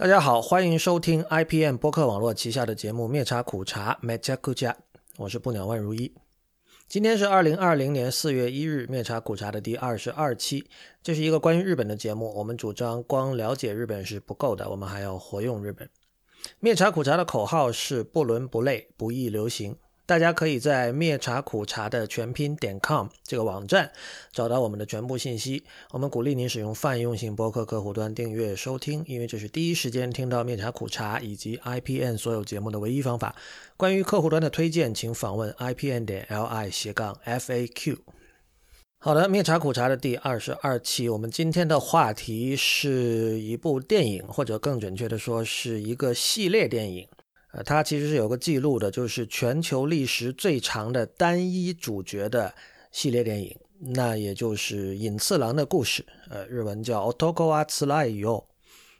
[0.00, 4.76] 大家好，欢迎收听 IPM 播客网络旗下的节目《灭茶苦茶》m e c h a k u c h a
[5.18, 6.10] 我是不鸟万如一。
[6.88, 10.66] 今天是二零二零年四月一日，《灭茶苦茶》的第二十二期。
[11.02, 12.32] 这是一个关于日本的节目。
[12.34, 15.86] 我们主张光了解日本是不够的，我们还要活用日本。
[16.60, 19.76] 灭茶苦茶的口号是不伦不类，不易流行。
[20.10, 23.92] 大家可以在灭茶苦茶的全拼点 com 这个网站
[24.32, 25.62] 找到我们的全部信息。
[25.92, 33.36] 我们鼓励您使用泛用性播客客户端订阅收听，因为这是第一时间听到灭茶苦茶以及 IPN 所有节目的唯一方法。
[33.76, 37.98] 关于客户端的推荐，请访问 IPN 点 LI 斜杠 FAQ。
[38.98, 47.06] 好的，灭茶苦茶的第二十二期，我们今天的话题是一部电影，或者更准确的说，是一个系列电影。
[47.52, 52.54] 呃，它其实是有个记录的，就是全球历时最长的单一主角的
[52.92, 58.46] 系列电影，那也就是《隐次郎的故事》，呃，日文叫 Otoko wa t s u r a i o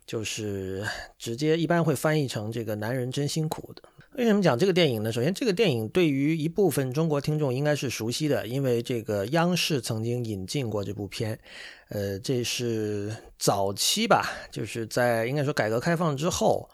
[0.05, 0.85] 就是
[1.17, 3.83] 直接一般会翻译成这个“男人真辛苦”的。
[4.17, 5.13] 为什么讲这个电影呢？
[5.13, 11.39] 首先，这个电影对于一部分中国听众应该是熟悉的，因为这个央视曾经引进过这部片，
[11.91, 16.69] 呃，这是早期吧，就是在应该说改革开放之后。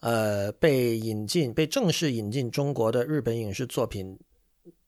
[0.00, 4.16] 呃，被引进、被正式引进中国的日本影视作品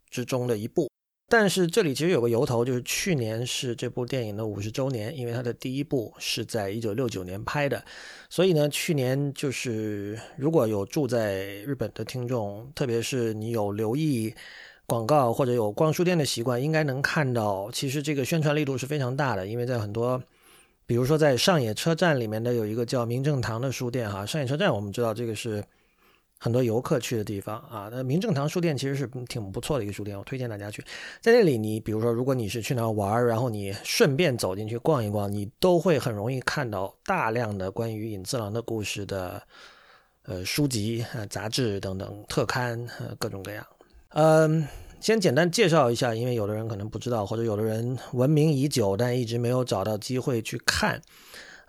[0.09, 0.89] 之中的一部，
[1.29, 7.85] 但是这里其实有个由头，就是去年是这部电影的五十周年，因为它的第一部是在一九六九年拍的，
[8.29, 14.33] 所以呢，去年就是如果有住在日本的听众，特别是你有留意
[14.87, 20.23] 广告或者有逛书店的习惯，应该能看到，其实这个宣传力度是非常大的，因为在很多。
[20.91, 25.63] 比如说，在上野车站里面的有一个叫明正堂的书店，哈，上野车站我们知道这个是
[26.37, 27.89] 很多游客去的地方啊。
[27.93, 30.83] 那明正堂书店其实是挺不错的一个书店，我推荐大家去。
[31.21, 39.41] 在那里，你比如说，如果你是去那玩，然后你顺便走进去逛一逛，你都会很容易看到大量的关于隐次郎的故事的
[40.25, 42.85] 呃书籍、杂志等等特刊，
[43.17, 43.65] 各种各样。
[44.09, 44.67] 嗯。
[45.01, 51.01] 先简单介绍一下，因为有的人可能不知道，或者有的人闻名已久，但一直没有找到机会去看。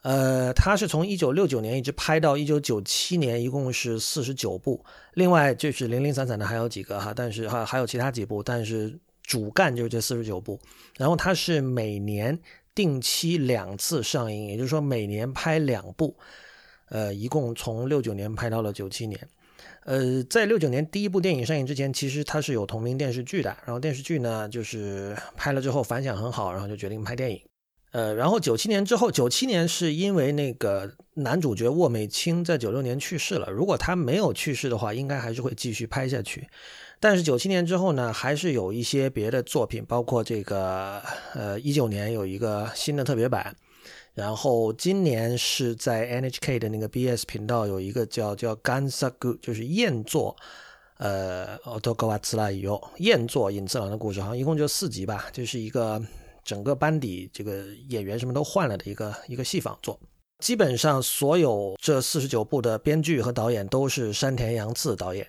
[0.01, 4.83] 呃，他是从一九六九年一直拍到一九九七年，一共是四十九部。
[5.13, 10.59] 另外就是零零散散的还有几个哈，但是哈还有其他几部，但是主干就是这四十九部。
[10.97, 12.37] 然后他是每年
[12.75, 16.13] 定期两次上映，也就是说每年拍两部。
[16.89, 19.25] 呃，一共从六九年拍到了九七年。
[19.83, 23.55] 呃，在六九年第一部电影上映之前，其实它是有同名电视剧的。
[23.65, 27.41] 然后电视剧呢，就是拍了之后反响很好，然后就决定拍电影。
[27.91, 33.49] 呃，然后九七年之后，九七年是因为那个男主角沃美清在九六年去世了。
[33.49, 36.47] 如果他没有去世的话，应该还是会继续拍下去。
[36.99, 41.01] 但是九七年之后呢，还是有一些别的作品，包括这个
[41.33, 43.53] 呃一九年有一个新的特别版。
[44.13, 50.35] 然后今年是在 NHK 的那个 BS 频道有一个叫叫 Gansagu，就是燕作，
[50.97, 56.01] 呃，Otogawa Tsurai 燕作隐次郎的故事，好像一共就四集吧，就是一个
[56.43, 59.97] 整个班底这个演员什么都换了的一个一个戏仿作。
[60.39, 65.25] 基本上所有这四十九部的编剧和导演都是山田洋次导演。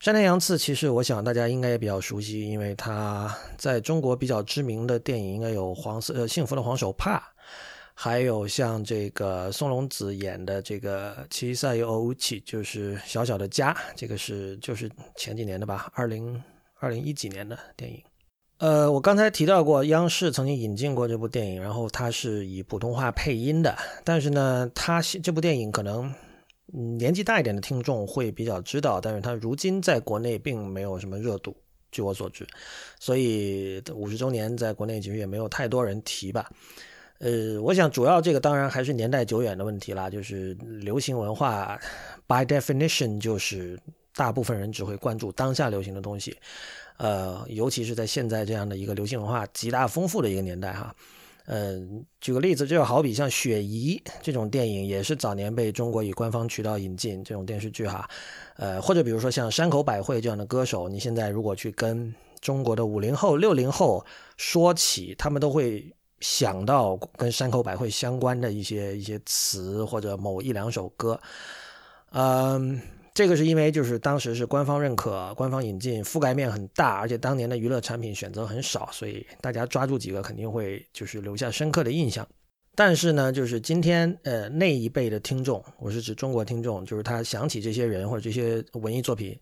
[0.00, 7.32] 山田洋次其实我想大家应该也比较熟悉，因为他在中国比较知名的电影应该有黄色呃幸福的黄手帕。
[7.98, 16.40] 还有像这个松隆子演的这个《七赛欧奇》，就是小小的家，这个是就是前几年的吧，二零
[16.78, 17.98] 二零一几年的电影。
[18.58, 23.74] 呃，我刚才提到过，央视曾经引进过这部电影，然后它是以普通话配音的。
[24.04, 26.12] 但是呢，它这部电影可能
[26.98, 31.56] 年纪大一点的听众会比较知道，但是它如今在国内并没有什么热度，
[31.90, 32.46] 据我所知。
[33.00, 36.50] 所以五十周年在国内其实也没有太多人提吧。
[37.18, 41.80] 呃，我想主要这个当然还是年代久远的问题啦，就是流行文化
[42.26, 43.78] ，by definition 就是
[44.14, 46.36] 大部分人只会关注当下流行的东西，
[46.98, 50.94] 呃，尤其是在现在这样的一个流行文化极大丰富的一个年代哈，
[51.46, 58.06] 嗯，举个例子，就好比像《雪姨》这种电影，也是早年被中国以官方渠道引进这种电视剧哈，
[58.56, 64.04] 呃，或者比如说像山口百惠这样的歌手，你现在如果去跟中国的五零后、六零后
[64.36, 65.90] 说起，他们都会。
[66.20, 71.20] 想到跟山口百惠相关的一些一些词或者某一两首歌，
[72.12, 72.80] 嗯，
[73.12, 82.26] 这个是因为就是当时是官方认可、官方引进，覆盖面很大，而且当年的娱乐产品选择很少，所以大家抓住几个肯定会就是留下深刻的印象。
[82.74, 89.38] 但是呢，就是今天呃那一辈的听众，我是指中国听众，就是他想起这些人或者这些文艺作品，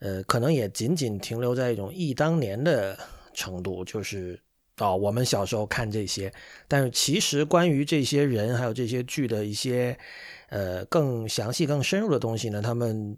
[0.00, 2.98] 呃，可能也仅仅停留在一种忆当年的
[3.32, 4.38] 程度，就是。
[4.80, 6.32] 哦，我们小时候看这些，
[6.66, 9.96] 但是其实关于这些人还有这些剧的一些
[10.48, 13.16] 呃更详细、更深入的东西呢，他们，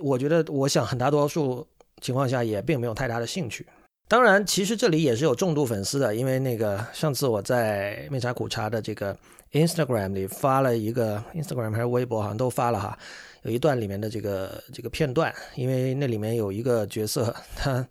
[0.00, 1.66] 我觉得，我想很大多数
[2.00, 3.66] 情况下也并没有太大的兴趣。
[4.08, 9.16] 当然，其实这里也是有重度粉丝的，因为那个上次我在灭茶苦茶的这个
[9.52, 12.98] Instagram 里发了一个 Instagram 还是微博，好像都发了哈，
[13.42, 17.86] 有一段里面的这个这个片段，因为那里面有一个角色，他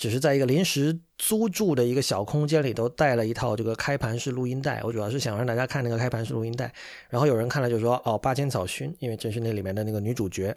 [0.00, 6.72] 只是在一个临时租住的一个小空间里头带了一套这个开盘式录音带，我主要是想让大家看那个开盘式录音带，
[7.10, 10.56] 然后有人看了就说哦八千草薰，因为这是那里面的那个女主角，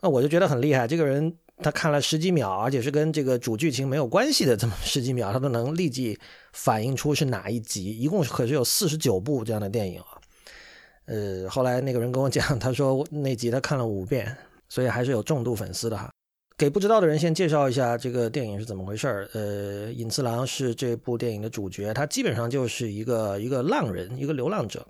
[0.00, 1.36] 那我就觉得很厉害，这个人。
[1.62, 6.18] 他看了十几秒，而且是跟这个主剧情没有关系的这么 十几秒，他都能立即
[6.52, 7.96] 反映出是哪一集。
[7.96, 10.18] 一共可是有四十九部这样的电影啊。
[11.04, 14.36] 呃，后来那个人跟我讲，他说那集他看了五遍，
[14.68, 16.10] 所以还是有重度粉丝的哈。
[16.56, 19.28] 给不知道的人先介绍一下这个电影是怎么回事儿。
[19.32, 24.86] 呃，尹次郎是这部电影的主角，他基本上就是一个一个浪人，一个流浪者。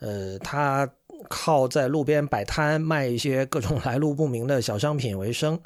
[0.00, 0.88] 呃，他。
[1.28, 5.56] 靠在路边摆摊卖一些各种来路不明的小商品为生，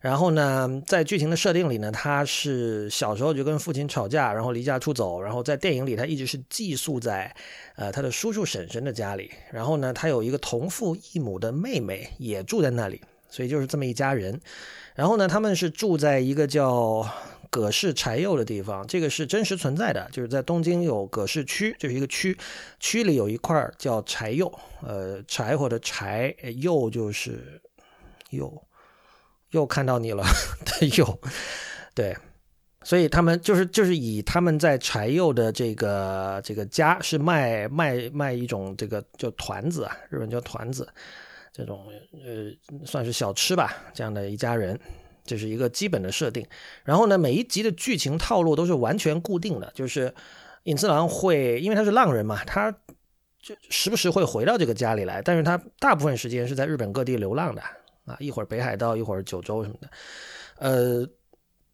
[0.00, 7.34] 然后呢，在剧情的设定里呢，他是小时候就跟父亲吵架，然后离家出走，然后在电影里他一直是寄宿在，
[7.74, 13.00] 呃，他的叔叔婶婶的家里，然后呢，他有一个同父异母的妹妹也住在那里，
[13.34, 14.40] 所以就是这么一家人，
[14.94, 17.04] 然后呢，他们是住在一个叫。
[17.50, 22.36] 葛氏柴右的地方，这个是真实存在的，就是在东京有葛氏区，这是一个区，
[22.80, 24.52] 区里有一块叫柴右，
[24.82, 27.62] 呃，柴或者柴右就是
[28.30, 28.52] 右，
[29.50, 30.24] 又看到你了
[30.66, 31.20] 的柚，
[31.94, 32.16] 对，
[32.82, 40.88] 所以他们就是就是以他们在柴右的这个这个家是卖卖卖一种这个叫团子啊，日本叫团子，
[41.54, 44.78] 这种呃算是小吃吧，这样的一家人。
[45.26, 46.46] 这是一个基本的设定，
[46.84, 50.14] 然后呢，每一集的剧情套路都是完全固定的，就是
[50.64, 52.70] 尹次郎会，因为他是浪人嘛，他
[53.40, 57.62] 就时不时会回到这个家里来，但是他大部分时间是在日本各地流浪的
[58.04, 59.88] 啊，一会儿北海道，一会儿九州什么的，
[60.58, 61.08] 呃，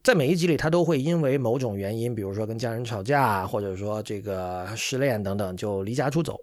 [0.01, 6.39] 在每一集里，他都会因为某种原因，比如说跟家人吵架，或者说这个失恋等等，就离家出走，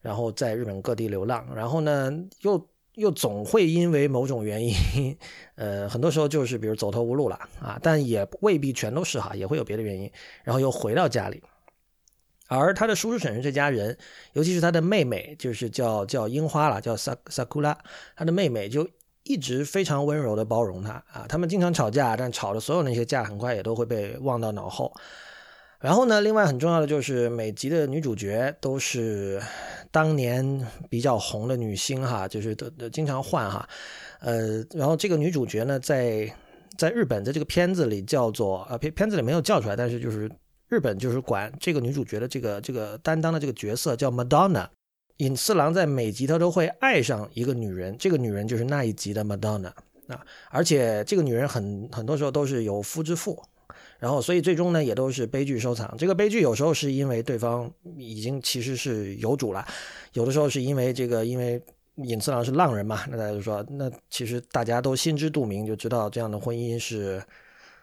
[0.00, 2.68] 然后在日本各地流浪，然后呢又。
[2.98, 5.16] 又总会因为某种原因，
[5.54, 10.10] 呃，很多时候就是比如走投无路了啊，但也未必全都是哈，也会有别的原因，
[10.42, 11.40] 然后又回到家里。
[12.48, 13.96] 而他的叔叔婶婶这家人，
[14.32, 17.78] 尤其是他的妹妹，就是叫叫樱花了，叫萨萨库拉，
[18.16, 18.88] 他的妹妹就
[19.22, 21.26] 一直非常温柔的包容他啊。
[21.28, 24.92] 他们经常吵架，但吵的所有那些架很快也都会被忘到脑后。
[25.80, 29.40] 然后呢，另外很重要的就是每集的女主角都是
[29.92, 33.68] 当年比较红的女星哈，就是都都经常换哈，
[34.18, 36.28] 呃，然后这个女主角呢，在
[36.76, 40.28] 在日本在这个片子里叫做啊片片子里没有叫出来，但是就是
[40.66, 44.66] 日本就是管这个女主角的这个这个担当的这个角色叫 Madonna，
[45.18, 49.72] 尹次郎在每集他都会爱上一个女人，这个女人就是那一集的 Madonna
[50.08, 53.40] 啊，而且这个女人很很多时候都是有夫之妇。
[53.98, 55.92] 然后，所以最终呢，也都是悲剧收场。
[55.98, 59.66] 这个悲剧有时候是因为对方已经其实是有主了，
[60.12, 61.60] 有的时候是因为这个，因为
[61.96, 67.20] 尹次郎是浪人嘛，那大家就说，那其实大家都心知肚明，就知道这样的婚姻是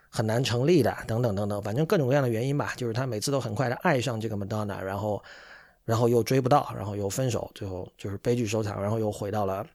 [0.10, 2.74] 很难成立的，等等等等，反正各种各样的原因吧。
[2.78, 5.22] 就是他每次都很快的爱上这个 Madonna，然后，
[5.84, 9.68] 然后又追不到，然后又分手，最后就是悲剧收场，然后又回到了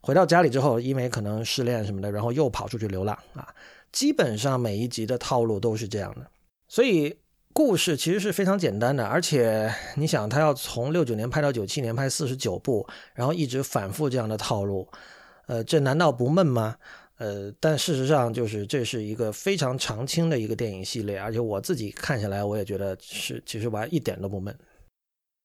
[0.00, 3.46] 回到家里之后，因为可能失恋什么的，然后又跑出去流浪啊。
[3.94, 6.26] 基本上每一集的套路都是这样的，
[6.66, 7.16] 所以
[7.52, 9.06] 故事其实是非常简单的。
[9.06, 12.84] 而且你想，他要从六九年拍到九七年，拍四十九部，
[13.14, 14.88] 然后一直反复这样的套路，
[15.46, 16.76] 呃，这难道不闷吗？
[17.18, 24.52] 呃，但事实上就是这是一个非常常青的一个电影系列，而且我自己看下来，我也觉得是其实玩一点都不闷。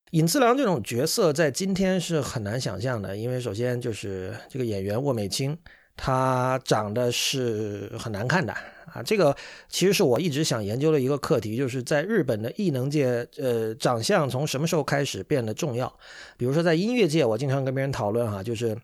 [0.10, 5.56] 尹次郎这种角色在今天是很难想象的，因为首先就是这个演员沃美清。
[6.02, 8.54] 他长得是很难看的
[8.94, 9.36] 啊，这个
[9.68, 15.94] 其实是我一直想研究的一个课题，就是在日本的艺能界，呃，长相从什么时候开始变得重要？
[16.38, 18.78] 比如说在音乐界，我经常跟别人讨论哈，就是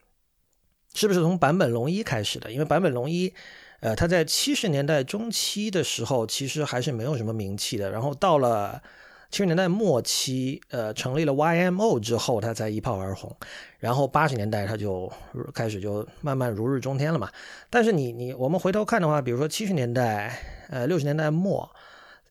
[0.93, 2.51] 是不是从坂本龙一开始的？
[2.51, 3.33] 因为坂本龙一，
[3.79, 8.83] 呃，他在七十年代中期的时候其实还是没有什么名气的，然后到了。
[9.31, 13.35] 七十年代末期，呃，成立了 YMO 之后，他才一炮而红。
[13.79, 15.11] 然后八十年代他就
[15.53, 17.29] 开始就慢慢如日中天了嘛。
[17.69, 20.39] 但是你你我们回头看的话，比如说七十年代，
[20.69, 21.69] 呃，六十年代末，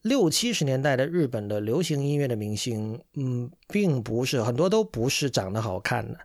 [0.02, 6.18] 六七十年代的日本的流行音乐的明星，嗯，并不是很多都不是长得好看的，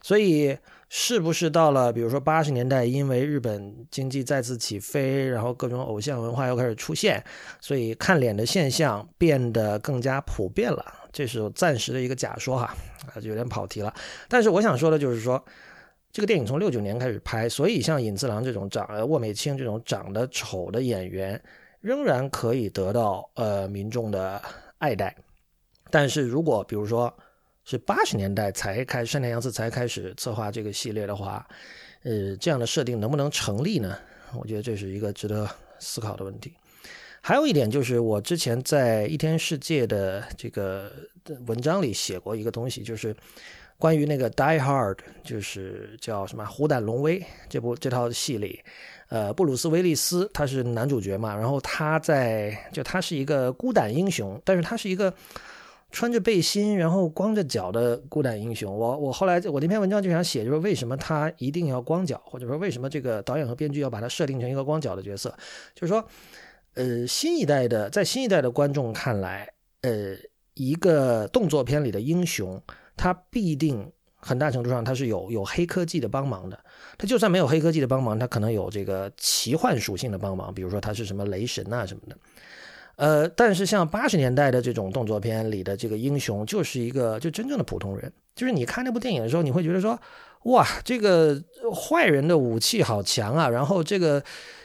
[0.00, 0.56] 所以。
[0.88, 7.22] 是不是到了，比如说八十年代，因为日本经济再次起飞，然后各种偶像文化又开始出现，
[7.60, 10.84] 所以看脸的现象变得更加普遍了。
[11.10, 12.74] 这是暂时的一个假说哈，
[13.12, 13.92] 啊，就有点跑题了。
[14.28, 15.42] 但是我想说的就是说，
[16.12, 21.40] 这个电影从六九年开始拍，所以像尹次郎这种长呃沃美清这种长得丑的演员，
[21.80, 24.40] 仍然可以得到呃民众的
[24.78, 25.16] 爱戴。
[25.90, 27.12] 但是如果比如说
[27.64, 31.46] 是八十年代才开山田洋次才开始策划这个系列的话，
[32.02, 33.96] 呃，这样的设定能不能成立呢？
[34.36, 36.52] 我觉得这是一个值得思考的问题。
[37.20, 40.92] 还有一点就是，我之前在一天世界的这个
[41.46, 43.16] 文章里写过一个东西，就是
[43.78, 47.18] 关于那个《Die Hard》，就是叫什么《虎胆龙威》
[47.48, 48.62] 这部这套戏里，
[49.08, 55.10] 呃，布鲁斯威利斯他是男主角嘛，然后他在就他是一个孤胆英雄，但是他是一个
[55.94, 58.76] 穿着背心然后光着脚的孤胆英雄。
[58.76, 65.34] 我我后来我那篇文章就想写，就是为什么他一定要光脚，或者说为什么这个导演和编剧要把他设定成一个光脚的角色，
[65.74, 66.04] 就是说。
[66.76, 69.48] 呃，新一代的，在新一代的观众看来，
[69.82, 70.16] 呃，
[70.54, 72.60] 一个动作片里的英雄，
[72.96, 76.58] 他必定很大程度上他是有有黑科技的帮忙的。
[76.98, 82.18] 他就算没有黑科技的帮忙，他可能有这个奇幻属性的帮忙，比如说他是什么雷神啊什么的。
[82.96, 88.12] 呃，但是像八十年代的这种动作片里的这个英雄，就是一个就真正的普通人。
[88.34, 89.98] 就是你看那部电影的时候，你会觉得说，
[90.44, 91.40] 哇，这个
[91.74, 94.22] 坏人的武器好强啊，然后这个。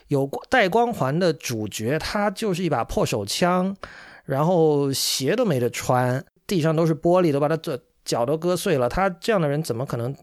[0.09, 3.77] 有带光环的主角，他就是一把破手枪，
[4.25, 8.89] 然后鞋都没得穿，地上都是玻璃，都把他这脚都割碎了。
[8.89, 10.15] 他这样的人怎么可能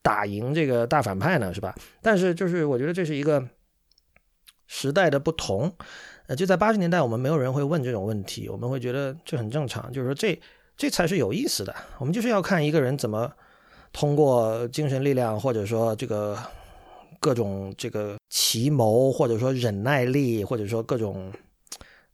[0.00, 1.52] 打赢这个大反派呢？
[1.52, 1.74] 是吧？
[2.00, 3.46] 但是就是我觉得这是一个
[4.66, 5.70] 时代的不同。
[6.28, 9.92] 呃，就在八十年代，我们没有人会问这种问题，我们会觉得这很正常。
[9.92, 10.40] 就是说，这
[10.76, 11.74] 这才是有意思的。
[11.98, 13.28] 我们就是要看一个人怎么
[13.92, 16.38] 通过精神力量，或者说这个。
[17.20, 21.32] 各种这个奇谋，或者说忍耐力，或者说各种，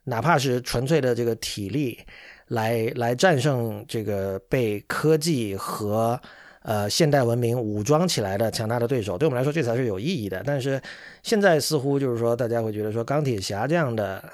[0.05, 1.99] 哪怕是纯粹的这个体力，
[2.47, 6.19] 来来战胜这个被科技和
[6.65, 10.43] 呃现代文明武装起来的强大的对手，对我们来说这才是有意义的。
[10.45, 10.83] 但是
[11.23, 14.25] 现在似乎就是说，大家会觉得说钢铁侠这样的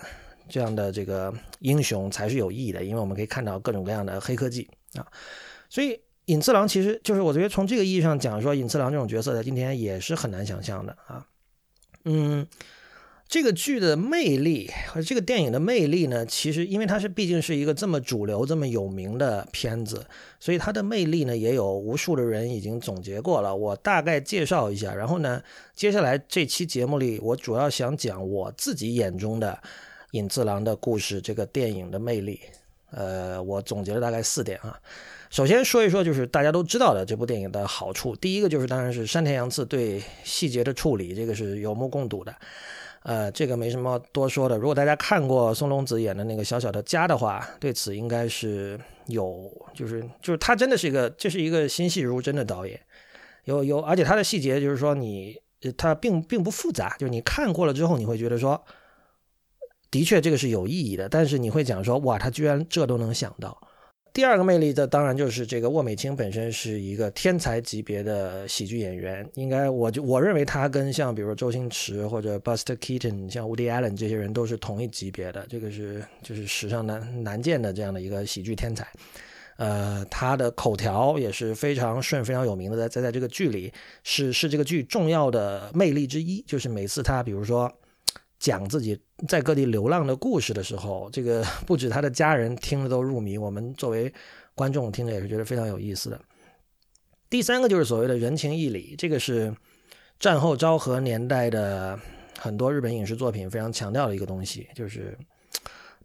[0.48, 5.06] 这样的这个英雄才是有意义的，因为我们可以看到各种各样的黑科技啊，
[5.68, 6.00] 所以。
[6.26, 11.26] 尹次郎其实就是我觉得从这个意义上讲，说尹次郎这种角色在今天也是很难想象的啊。
[12.04, 12.46] 嗯，
[13.30, 20.04] 这个剧的魅力和这个电影的魅力呢，其实因为它是毕竟是一个这么主流、这么有名的片子，
[20.40, 23.54] 所以它的魅力呢也有无数的人已经总结过了。
[23.54, 25.40] 我大概介绍一下，然后呢，
[25.76, 29.56] 接下来这期节目里，我主要想讲我自己眼中的
[30.10, 32.40] 尹次郎的故事，这个电影的魅力。
[32.90, 34.76] 呃，我总结了大概四点啊。
[35.30, 38.16] 首先说一说，就是大家都知道的这部电影的好处。
[38.16, 42.34] 第一个就是，当然是山田洋次对细节的处理，这个是有目共睹的。
[43.02, 44.58] 呃，这个没什么多说的。
[44.58, 52.78] 如果大家看过松隆子演的那个《小小的家》的话，对此应该是有，就是就是他真的是一个，这是一个心细如针的导演。
[53.44, 55.40] 有有，而且他的细节就是说，你
[55.78, 58.62] 他并并不复杂，就是你看过了之后，你会觉得说，
[59.90, 61.08] 的确这个是有意义的。
[61.08, 63.58] 但是你会讲说，哇，他居然这都能想到。
[64.12, 78.86] 第二个魅力的当然就是这个沃美清本身是一个天才级别的喜剧演员，应该我就我认为他跟像比如说周星驰或者 Buster Keaton、像 Woody Allen 这些人都是同一级别的，这个是就是史上难难见的这样的一个喜剧天才。
[79.56, 87.72] 呃，他的口条也是非常顺、非常有名的，在在在这个剧里是是这个剧重要的魅力之一，就是每次他比如说。
[88.40, 94.12] 讲自己在各地流浪的故事的时候， 这个不止他的家人听了都入迷，我们作为
[94.54, 96.18] 观众听着也是觉得非常有意思的。
[97.28, 99.54] 第三个就是所谓的人情义理，这个是
[100.18, 102.00] 战后昭和年代的
[102.38, 105.16] 很多日本影视作品非常强调的一个东西，就是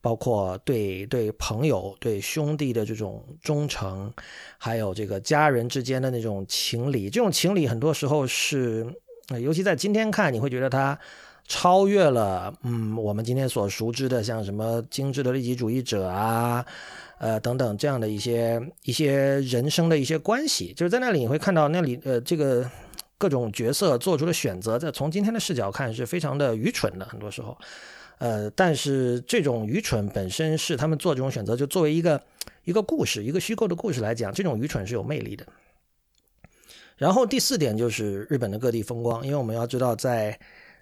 [0.01, 4.13] 包括对对朋友、对兄弟的这种忠诚，
[4.57, 7.09] 还有这个家人之间的那种情理。
[7.09, 8.85] 这种情理很多时候是，
[9.41, 10.99] 尤其在今天看，你会觉得他。
[11.47, 16.65] 超越了，嗯，我们今天所熟知的像什么精致的利己主义者啊，
[17.19, 22.67] 呃等等这样的一些一些人生的一些关系，就是在那里你会看到那里呃这个
[23.17, 27.55] 各种角色做出的选择，在从今天的视角看是非常的愚蠢的，很多时候，
[28.17, 32.19] 呃，但是这种愚蠢本身是他们做这种选择，就作为一个
[32.63, 35.45] 一个故事，一个虚构的故事来讲，这种愚蠢是有魅力的。
[36.97, 40.39] 然后第四点就是日本的各地风光，因为我们要知道在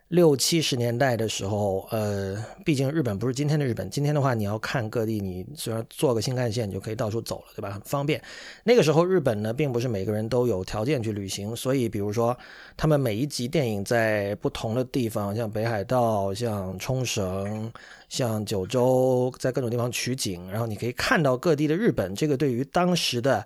[0.10, 3.90] 六七十年代的时候，呃，毕竟日本不是今天的日本。
[3.90, 7.72] 今天的话，你要看各地，你虽然坐个新干线你就可以到处走了，对吧？
[7.72, 8.22] 很方便。
[8.64, 12.38] 那个时候，日本呢，并不是每个人都有条件去旅行，所以，比如说，
[12.78, 17.72] 他们每一集电影在不同的地方，像北海道、像冲绳、
[18.08, 22.14] 像九州，在各种地方取景，然后你可以看到各地的日本。
[22.14, 23.44] 这个对于当时的。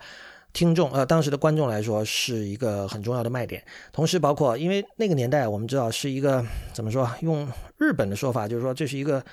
[0.54, 9.24] 听众呃，当时的观众来说是一个很重要的卖点，同时包括因为那个年代我们知道是一个怎么说，用日本的说法就是说这是一个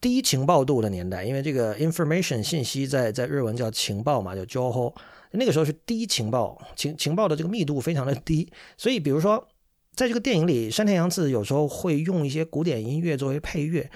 [0.00, 4.94] 低情报度的年代，因为这个 information 信息在在日文叫情报嘛，叫 joho，
[5.30, 9.48] 那个时候是低情报情情报的这个密度非常的低，所以比如说
[9.94, 13.90] 在这个电影里，山田洋次有时候会用一些古典音乐作为配乐，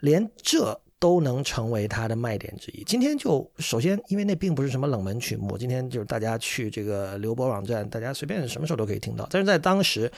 [0.00, 0.82] 连这。
[1.04, 2.82] 都能成为它的卖点之一。
[2.84, 9.28] 今天就首先，因为那并不是什么冷门曲目，今天就是大家去这个流播网站，大家随便什么时候都可以听到。
[9.30, 10.10] 但是在当时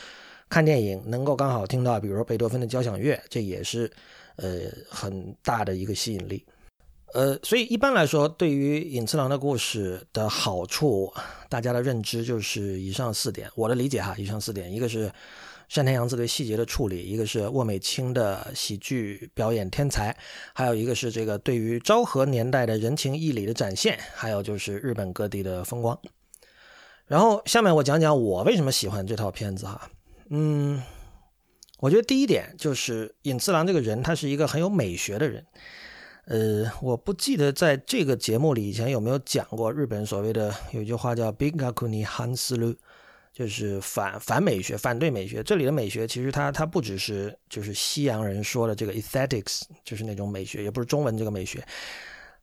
[0.47, 3.91] 看电影能够刚好听到，比如说贝多芬的交响乐，这也是
[4.37, 6.41] 呃很大的一个吸引力。
[7.13, 11.11] 呃，所以一般来说，对于隐次郎的故事的好处，
[11.49, 13.49] 大家的认知就是以上四点。
[13.55, 15.11] 我的理解哈，以上四点，一个是。
[15.67, 20.15] 山田洋子对细节的处理，一个是沃美清的喜剧表演天才，
[20.53, 25.99] 还有一个是这个对于昭和年代的人情义理的展现，还有就是日本各地的风光。
[27.05, 29.89] 然后下面我讲讲我为什么喜欢这套片子哈。
[30.29, 30.81] 嗯，
[31.79, 35.45] 我觉得第一点就是尹次郎这个人，他是一个很有美学的人。
[36.27, 42.75] 呃，我不记得在这个节目里以前有没有讲过日本所谓的有一句话叫 “bigakuni hansu”。
[43.37, 45.43] 就是反反美学，反对美学。
[45.43, 51.63] 这里的美学其实它它不只是就是西洋人说的这个 aesthetics，就是那种美学，也不是中文这个美学，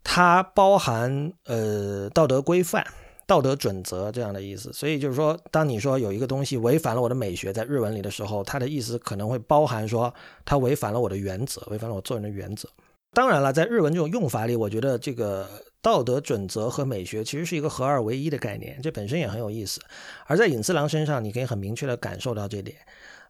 [0.04, 2.86] 它包含呃道德规范、
[3.26, 4.72] 道德准则这样的意思。
[4.72, 12.68] 所以就是说，当你说有一个东西违反了我的美学，在日文里的时候，它的意思可能会包含说它违反了我的原则，违反了我做人的原则。
[13.14, 15.48] 当然了，在日文这种用法里，我觉得这个。
[15.84, 19.82] 道德准则和美学其实是一个合二为一的概念，这本身也很有意思。
[20.24, 22.74] 而在尹次郎身上，你可以很明确的感受到这点。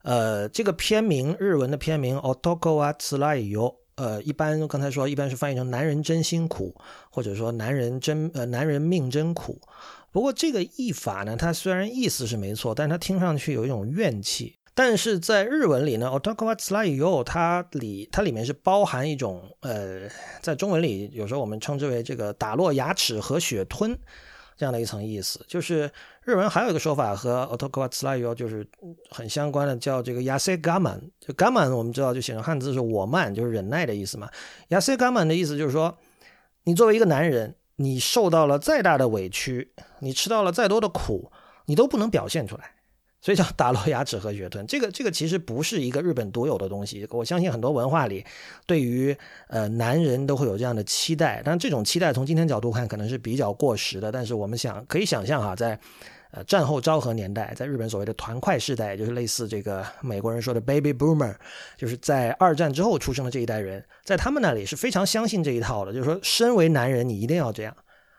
[0.03, 6.73] 呃，这个片名日文的片名 “Otoko wa tsurai 呃，一般刚才说一般是翻译成“男人真辛苦”
[7.11, 9.61] 或者说“男人真呃男人命真苦”。
[10.13, 14.55] 不过这个译法呢，它虽然意思是没错，但它听上去有一种怨气。
[14.77, 20.09] 但是在日文里呢，otokawa tsurai yo，它里它里面是包含一种呃，
[20.43, 23.97] 在中文里有时候我们称之为这个打落牙齿和血吞
[24.57, 25.45] 这样的一层意思。
[25.47, 25.89] 就是
[26.25, 28.67] 日文还有一个说法和 otoko wa tsurai yo 就是
[29.11, 31.01] 很相关的，叫这个 yase gaman。
[31.21, 34.29] 就 gaman 我们知道就写成汉字是我慢，就是忍耐的意思嘛。
[34.71, 35.97] yase gaman 的意思就是说，
[36.65, 41.31] 你作为一个男人，你受到了再大的委屈，你吃到了再多的苦，
[41.67, 42.74] 你都不能表现出来。
[43.25, 47.09] 所以叫打落牙齿和血吞， 这个这个其实不是一个日本独有的东西。
[47.11, 48.23] 我相信很多文化里，
[48.67, 49.17] 对于
[49.49, 54.13] 呃男人都会有这样的期待，但这种期待从今天角度看可能是比较过时的。
[54.13, 55.81] 但是我们想可以想象哈，在
[56.33, 61.35] 呃战后昭和年代，在日本所谓的团块世代，就是类似这个美国人说的 baby boomer，
[61.79, 67.75] 就是在二战之后出生的这一代人，在他们那里是非常相信这一套的，就是说身为男人你一定要这样，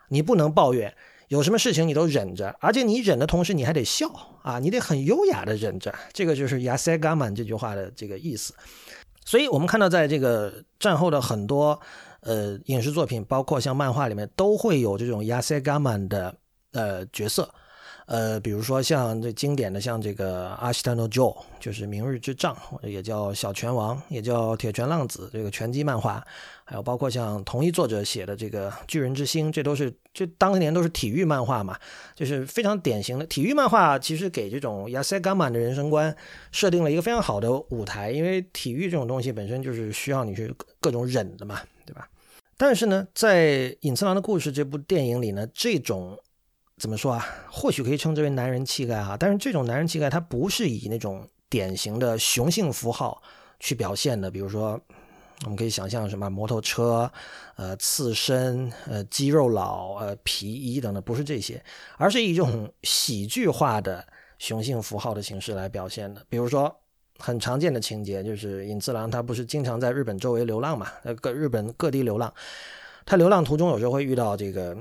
[0.08, 0.92] 你不能抱怨。
[1.28, 4.08] 有什么事情你都忍着，而且你忍的同时你还得笑
[4.42, 8.54] 啊，你得很优雅的忍着，这个就是 “yase gaman” 这句话的这个意思。
[9.24, 11.80] 所以我们看到，在这个战后的很多
[12.20, 16.36] 呃影视作品，包括像漫画里面，都会有这种 “yase gaman” 的
[16.72, 17.52] 呃角色。
[18.06, 21.24] 呃，比如说像这经典的，像这个《阿西特诺乔》，
[21.58, 22.56] 就是《明日之杖》，
[22.88, 26.24] 也叫《小拳王》，也叫《铁拳浪子》这个拳击漫画，
[26.64, 31.76] 还有包括像同一作者写的这个《巨人之星》，这都是这当年都是体育漫画嘛，
[32.14, 33.98] 就是非常典型的体育漫画。
[33.98, 36.16] 其实给这种亚塞伽满的人生观
[36.52, 42.08] 设定了一个非常好的舞台，因为体育这种东西本身就是需要你去各种忍的嘛，对吧？
[42.56, 43.48] 但是呢，在
[43.80, 46.16] 《隐次郎的故事》这部电影里呢，这种。
[46.78, 47.26] 怎么说啊？
[47.50, 53.22] 或许可以称之为男人气概啊，但是这种男人气概，它不是以那种典型的雄性符号
[53.58, 54.30] 去表现的。
[54.30, 54.78] 比如说，
[55.44, 57.10] 我们可以想象什么摩托车、
[57.56, 61.64] 呃刺身、呃肌肉佬、呃皮衣等等，不是这些，
[61.96, 64.06] 而是以一种喜剧化的
[64.38, 66.22] 雄性符号的形式来表现的。
[66.28, 66.78] 比如说，
[67.18, 72.30] 很常见的情节就是尹次郎他不是经常在日本周围流浪嘛，呃各日本各地流浪，
[73.06, 74.76] 他流浪途中有时候会遇到这个。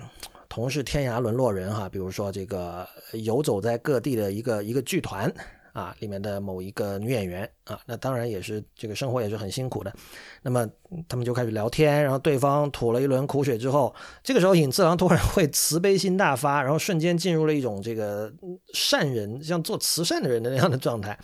[0.50, 5.32] 同是天涯沦落人哈，比如说这个游走在各地的一个一个剧团
[5.74, 9.94] 啊，里面的某一个女演员啊，那当然也是这个生活也是很辛苦的。
[10.42, 10.66] 那么
[11.10, 18.32] 他们就开始聊天，然后对方吐了一轮苦水之后，这个时候尹次郎突然会慈悲心大发，然后瞬间进入了一种这个
[18.74, 21.20] 善人，像做慈善的人的那样的状态。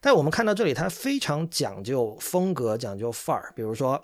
[0.00, 3.52] 但我们看到这里，他非常讲究风格，讲究范儿。
[3.56, 4.02] 比如说，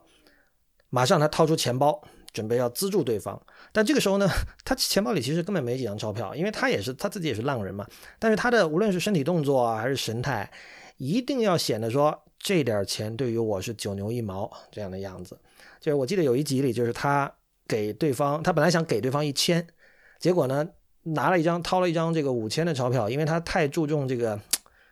[0.88, 3.38] 马上他掏出钱包，准备要资助对方。
[3.72, 4.28] 但这个时候呢，
[4.64, 7.86] 他钱包里其实根本没几张钞票，因为他也是他自己也是浪人嘛。
[8.18, 10.50] 但是他的无论是身体动作啊，还是神态，
[10.96, 15.38] 一定要显得说这点钱对于我是九牛一毛这样的样子。
[15.80, 17.32] 就是我记得有一集里，就是他
[17.68, 19.64] 给对方，他本来想给对方一千，
[20.18, 20.68] 结果呢
[21.02, 24.38] 拿了一张掏了一张这个五千的钞票，因为他太注重这个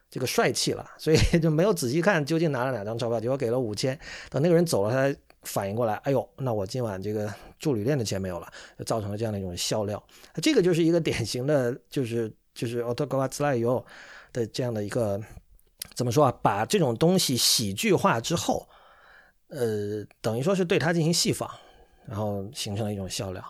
[0.09, 3.99] 这个帅气了，所以就没有仔细看究竟拿了哪张钞票，结果给了五千。
[4.31, 5.19] 等那个人走了，他才。
[5.45, 10.03] 反应过来，哎呦，那我今晚这个助理链的钱没有了，就 造成了这样的一种笑料。
[10.43, 13.85] 这个就是一个典型的，就是就是奥特高瓦兹莱尤
[14.33, 15.21] 的这样的一个
[15.95, 16.39] 怎么说啊？
[16.43, 18.69] 把这种东西喜剧化之后，
[19.49, 21.49] 呃，等于说是对他进行戏仿，
[22.07, 23.45] 然后形成了一种笑料。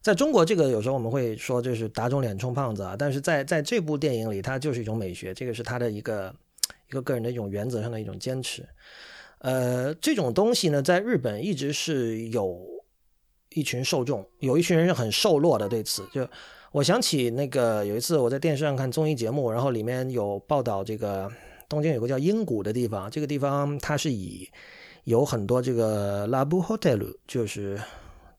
[0.00, 6.34] 在中国，这个有时候我们会说就是打肿脸充胖子啊，但是在在这部电影里，它就是一种美学，这个是他的一个
[6.88, 8.68] 一个个人的一种原则上的一种坚持。
[9.38, 12.71] 呃，这种东西呢，在日本一直是有
[13.54, 15.68] 一群受众，有一群人是很瘦弱的。
[15.68, 16.26] 对此，就
[16.70, 21.30] 我想起那个有一次我在电视上看综艺节目，然后里面有报道，这个
[21.68, 24.48] 东京有个叫英谷的地方，这个地方它是以
[25.04, 27.80] 有很多这个 love hotel，就是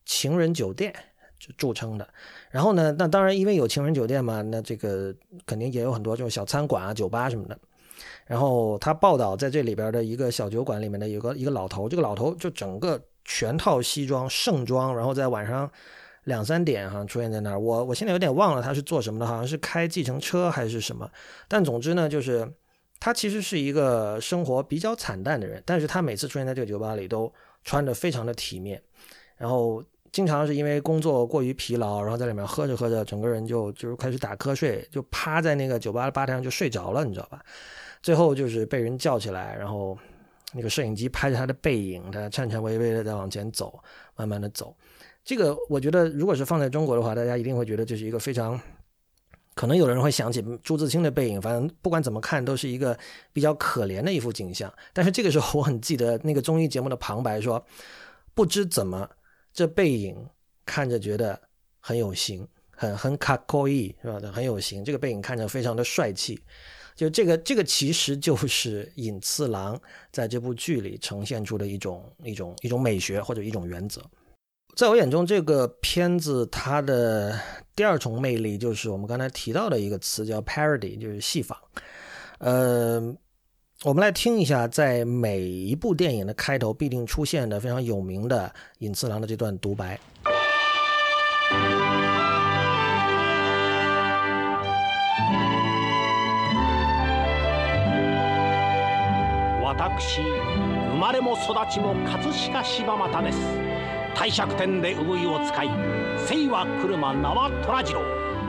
[0.05, 0.93] 情人酒店
[1.39, 2.07] 就著称的。
[2.49, 5.13] 然后呢，那当然因为有情人酒店嘛，那这个
[5.45, 7.57] 肯定也有很多这种小餐馆啊、酒吧什么的。
[8.25, 15.69] 然后他报道，在这里边的一个小酒馆里面的，有个一个老头，这个老头就整个全套西装盛装，然后在晚上
[16.25, 17.59] 两三点哈出现在那儿。
[17.59, 21.09] 我我现在有点忘了他是做什么的，好像是开计程车还是什么。
[21.47, 22.49] 但总之呢，就是
[22.99, 27.31] 他其实是一个生活比较惨淡的人，但是他每次出现在这个酒吧里都
[27.63, 28.81] 穿的非常的体面，
[29.37, 37.41] 然后经常是因为工作过于疲劳，然后在里面喝着喝着，整个人就就是开始打瞌睡，就趴在那个酒吧的吧台上就睡着了，你知道吧？
[38.01, 39.97] 最后就是被人叫起来，然后
[40.53, 43.77] 那个摄影机拍着他的背影，他颤颤巍巍的在往前走，
[44.15, 44.75] 慢慢的走。
[45.23, 48.59] 这个我觉得，如果是放在中国的话，大家一定会觉得这是一个非常，
[49.55, 51.41] 可能有的人会想起朱自清的背影。
[51.41, 52.97] 反正不管怎么看，都是一个
[53.31, 54.71] 比较可怜的一幅景象。
[54.91, 57.65] 但是这个时候，我很记得那个综艺节目的旁白说
[58.35, 59.09] ：“不知怎么，
[59.53, 60.27] 这背影
[60.65, 61.39] 看着觉得
[61.79, 64.19] 很有型，很很卡可以，是吧？
[64.31, 66.37] 很有型，这个背影看着非常的帅气。”
[66.95, 69.79] 就这个，这个其实就是隐次郎
[70.11, 74.01] 在这部剧里呈现出的一种一种一种美学或者一种原则。
[74.75, 77.39] 在我眼中，这个片子它的
[77.75, 81.57] 第二重魅力就是我们刚才提到的一个词，叫 parody，就是戏仿。
[82.39, 82.99] 呃，
[83.83, 89.99] 我们来听一下，在每一部电影的开头必定出现的非常有名的隐次郎的这段独白。
[99.75, 103.39] 私生まれも育ちも葛飾柴又です
[104.13, 105.69] 帝釈天で産湯を使い
[106.27, 108.01] 姓は車名は虎次郎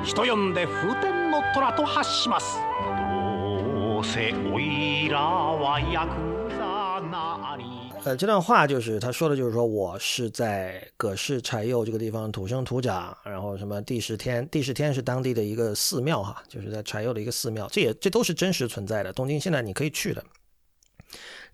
[0.04, 7.64] 人呼んで風天の虎と発しますどうせおいらはヤクザなり
[8.04, 19.10] 呃，这段话就是他说的，就是说我是在葛饰柴又这个地方土生土长，然后什么第十天，第十天是当地的一个寺庙哈，就是在柴又的一个寺庙，这也这都是真实存在的。
[19.10, 20.22] 东京现在你可以去的。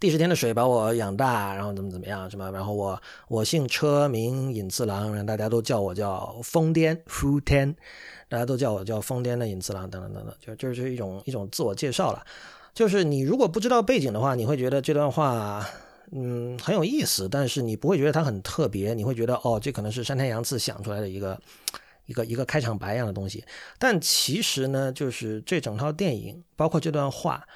[0.01, 2.51] 第十天的水把我养大，然后怎么怎么样，什么？
[2.51, 7.77] 然后我我姓车名隐次郎，然后大家都叫我叫疯癫 f u 天，
[8.27, 12.25] 大家都叫我叫疯癫的隐次郎，等等等等，就就是一种一种自我介绍了。
[12.73, 15.69] 就是你如果不知道背景的话，你会觉得这段话
[16.13, 21.39] 嗯很有意思，但是你不会觉得它很特别，你会觉得哦，这可能是山田洋次想出来的一个
[22.07, 23.45] 一个一个开场白一样的东西。
[23.79, 27.47] 但其实呢，就是这整套电影，包括这段话。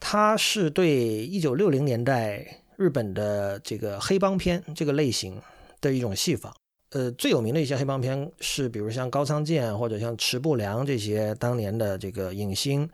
[0.00, 5.40] 它是对一九六零年代日本的这个黑帮片这个类型
[5.80, 6.54] 的一种戏仿。
[6.90, 12.88] 呃，最有名的一些黑帮片是，比如像高仓健或者像池部良这些当年的这个影星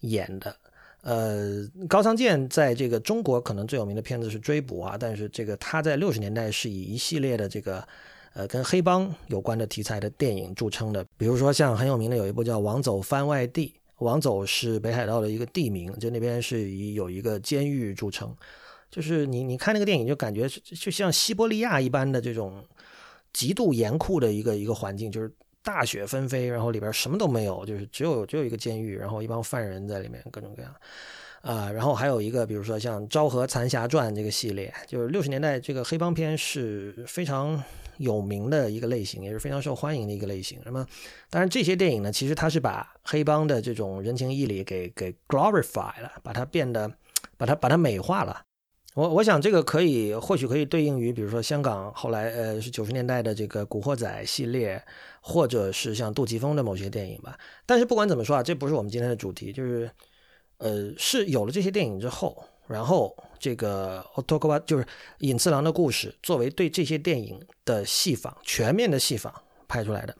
[0.00, 0.54] 演的。
[1.00, 7.84] 呃，高仓健在这个中国可能最有名的片子是《追捕》啊，但是这个他在六十年代是以一系列的这个
[8.34, 13.74] 呃跟黑帮有关的题材的电影著称的，比如说像很有名的有一部叫《王走番外地》。
[14.02, 18.34] 王走是北海道的一个地名，就那边是以有一个监狱著称。
[18.90, 22.62] 就是你你看那个电影，就感觉就像西伯利亚一般的这种
[23.32, 30.74] 极度严酷的一个一个环境，就是大雪纷飞，然后里边什么都没有，就是只有只有一个监狱，然后一帮犯人在里面各种各样。
[31.40, 37.60] 啊，然后还有一个，比如说像《昭和残侠传》这个系列，就是六十年代这个黑帮片是非常
[38.02, 40.60] 有名的一个类型，也是非常受欢迎的一个类型。
[40.64, 40.86] 那么，
[41.30, 46.90] 当然这些电影呢，其实它是把黑帮的这种人情义理给给 glorify 了，把它变得
[47.36, 48.42] 把它把它美化了。
[48.94, 54.82] 我我想这个可以或许可以对应于，比如说香港后来呃是九十年代的这个《古惑仔》系列，
[55.22, 57.38] 或者是像杜琪峰的某些电影吧。
[57.64, 59.90] 但是不管怎么说啊，这不是我们今天的主题，就是
[60.58, 64.86] 呃是有了这些电影之后，然后这个《Otoko》就是
[65.18, 69.32] 隐次郎的故事，作为对这些电影的戏仿，全面的戏仿
[69.68, 70.16] 拍出来的。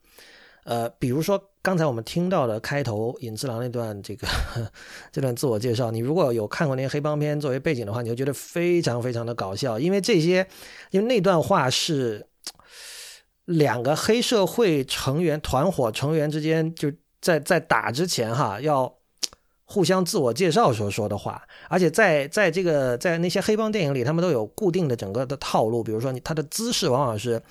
[0.64, 4.28] 呃，比如说刚才我们听到的开头隐次郎那段这个
[5.10, 10.46] 这段自我介绍，你如果有看过那些黑帮片作为背景的话，你就觉得非常非常的搞笑，因为这些，
[10.90, 12.28] 因为那段话是
[13.46, 18.94] 两个黑社会成员团伙成员之间就在在打之前哈要
[19.72, 27.42] 互相自我介绍时候说的话，而且在在这个在那些黑帮电影里，他们都有固定的整个的套路，比如说你他的姿势往往是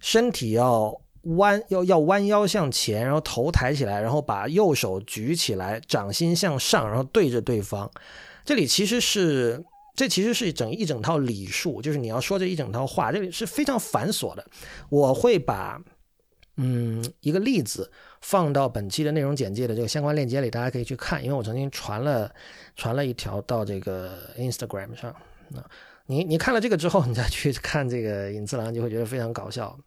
[0.00, 0.98] 身体要。
[1.36, 7.88] 弯要要弯腰向前，然后头抬起来，然后把右手举起来，掌心向上，然后对着对方。
[8.44, 14.44] 这里其实是这其实是整一整套礼数，就是你要说这一整套话，这里是非常繁琐的。
[14.88, 15.80] 我会把
[16.56, 17.88] 嗯一个例子
[18.22, 22.32] 放到本期的内容简介的这个相关链接里，大家可以去看，因为我曾经传了
[22.74, 25.14] 传了一条到这个 Instagram 上。
[25.50, 25.62] 那
[26.06, 29.78] 你你看了这个之后，你再去看这个尹次郎，就会觉得非常搞笑。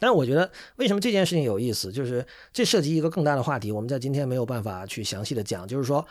[0.00, 1.90] 但是我觉得，为什么这件事情有意思？
[1.90, 5.66] 就是这涉及一个更大的话题，我们在今天没有办法去详细的讲。
[5.66, 6.06] 就是说，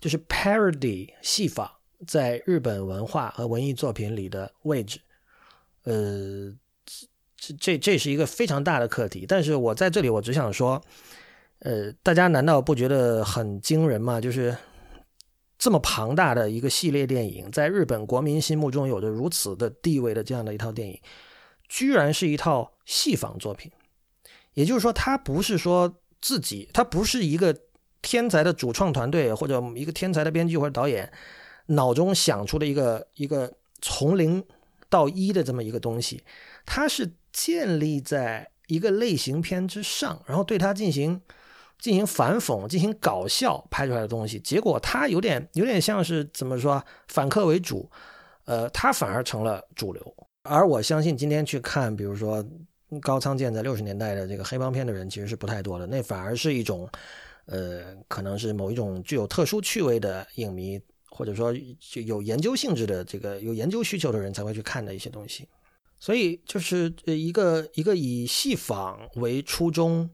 [0.00, 4.98] 就是 parody 戏法在日本文化和文艺作品里的位置，
[5.84, 6.52] 呃，
[7.36, 9.24] 这这这是一个非常大的课题。
[9.26, 10.82] 但是我在这里，我只想说，
[11.60, 14.20] 呃，大家难道不觉得很惊人吗？
[14.20, 14.56] 就是
[15.58, 21.00] 这么庞大的一个系列电影，在日本国民心目中有着如此的地位的这样的一套电影。
[21.68, 23.72] 居然是一套戏仿作品，
[24.54, 27.56] 也就是说，他不是说自己，他不是一个
[28.02, 31.12] 天才的主创团队或者一个天才的编剧或者导演
[31.66, 34.44] 脑中想出的一个一个从零
[34.88, 36.22] 到一的这么一个东西，
[36.64, 41.20] 它是建立在一个类型片之上，然后对它进行
[41.78, 47.90] 进行反讽、进行搞笑拍出来的东西，结果它有点有点像是怎么说反客为主，
[48.46, 50.16] 呃，它反而成了主流。
[50.44, 52.42] 而我相信，今天去看，比如说
[53.02, 55.86] 高仓健在六十年代的这个黑帮片的人，其实是不太多的。
[55.86, 56.88] 那反而是一种，
[57.44, 65.46] 呃，可能是某一种具有特殊趣味的影迷，或者说就有研究性质的这个有研究需求的人才会去看的一些东西。
[65.98, 70.08] 所以，就是一个一个以戏仿为初衷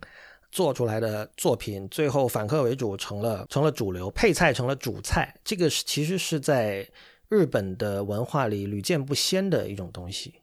[0.50, 5.34] 做出来的作品，最后反客为主成了成了主流，配菜成了主菜。
[5.44, 6.88] 这个是其实是在。
[7.28, 10.34] 日本的文化里屡见不鲜的一种东西，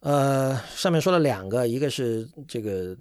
[0.00, 2.96] 呃，上面说了两个，一个是这个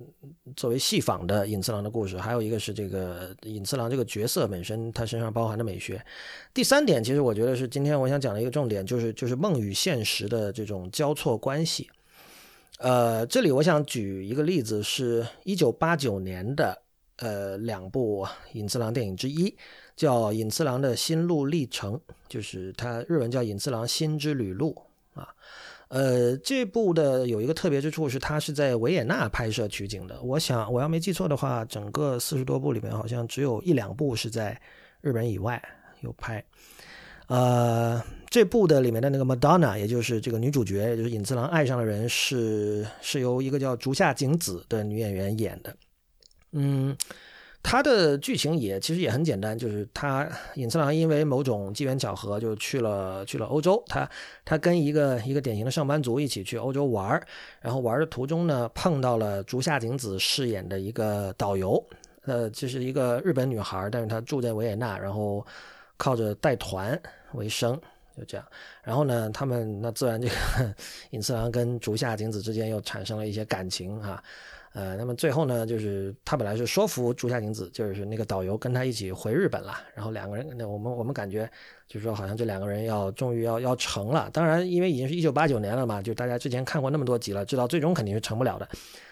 [0.56, 6.04] 作为戏仿的隐次郎的故事，还有一个是这个隐次郎这个角色本身他身上包含的美学。
[6.54, 11.90] 第三点，其实我觉得是今天我想讲的一个重点，就是就是梦与现实的这种交错关系。
[12.80, 16.82] 呃，这里我想举一个例子，是一九八九年的
[17.18, 19.56] 呃两部隐次郎电影之一。
[19.96, 24.76] 叫隐次郎的心路历程，就是他日文叫隐次郎心之旅路
[25.14, 25.30] 啊。
[25.88, 30.22] 呃，这部的有一个特别之处是，它是在维也纳拍摄取景的。
[30.22, 34.60] 我想我要没记错的话，整个四十多部里面，好像只有一两部是在
[35.02, 35.62] 日本以外
[36.02, 36.44] 有拍。
[37.28, 45.76] 呃，这部的里面的那个 Madonna，也就是这个女主角，也就是尹次郎爱上的人，是是由一个叫竹下景子的女演员演的。
[46.52, 46.98] 嗯。
[47.68, 54.08] 他的剧情也其实也很简单，就是他尹次郎因为某种机缘巧合就去了去了欧洲，他
[54.46, 57.20] 他跟一个一个典型的上班族一起去欧洲玩
[57.60, 61.84] 然后玩的途中呢碰到了竹下景子饰演的一个导游，
[62.26, 65.44] 呃，就是一个日本女孩，但是她住在维也纳，然后
[65.98, 67.02] 靠着带团
[67.34, 67.76] 为生，
[68.16, 68.46] 就这样。
[68.84, 70.36] 然后呢，他们那自然这个
[71.10, 74.24] 尹次郎跟竹下景子之间又产生了一些感情啊。
[74.76, 79.74] 呃，那么最后呢，就是他本来是说服竹下景子，就是那个导游跟他一起回日本了。
[79.96, 81.50] 然后两个人，那我们我们感觉
[81.88, 84.30] 就是说，好像这两个人要终于要要成了。
[84.34, 88.68] 当然，因为已经是一九八九年了嘛，就大家之前看过那么多集了，知道最终肯定是成不了的。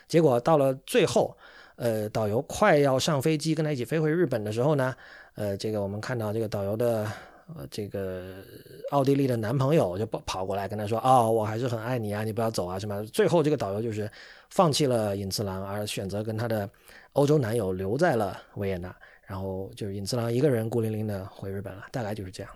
[0.06, 1.34] 结果到了最后，
[1.78, 4.94] 呃，导游快要上飞机跟他一起飞回日本的时候呢，
[5.36, 7.08] 呃，这个我们看到这个导游的。
[7.56, 8.44] 呃，这个
[8.90, 14.10] 奥地利的男朋友就跑跑过来跟他说：“哦，我还是很爱你啊，你不要走啊，什么？”最后这个导游就是
[14.50, 16.68] 放弃了尹次郎，而选择跟他的
[17.12, 18.96] 欧洲男友留在了维也纳，
[19.28, 22.52] 然后就是尹次郎一个人孤零零的回日本了，大概就是这样。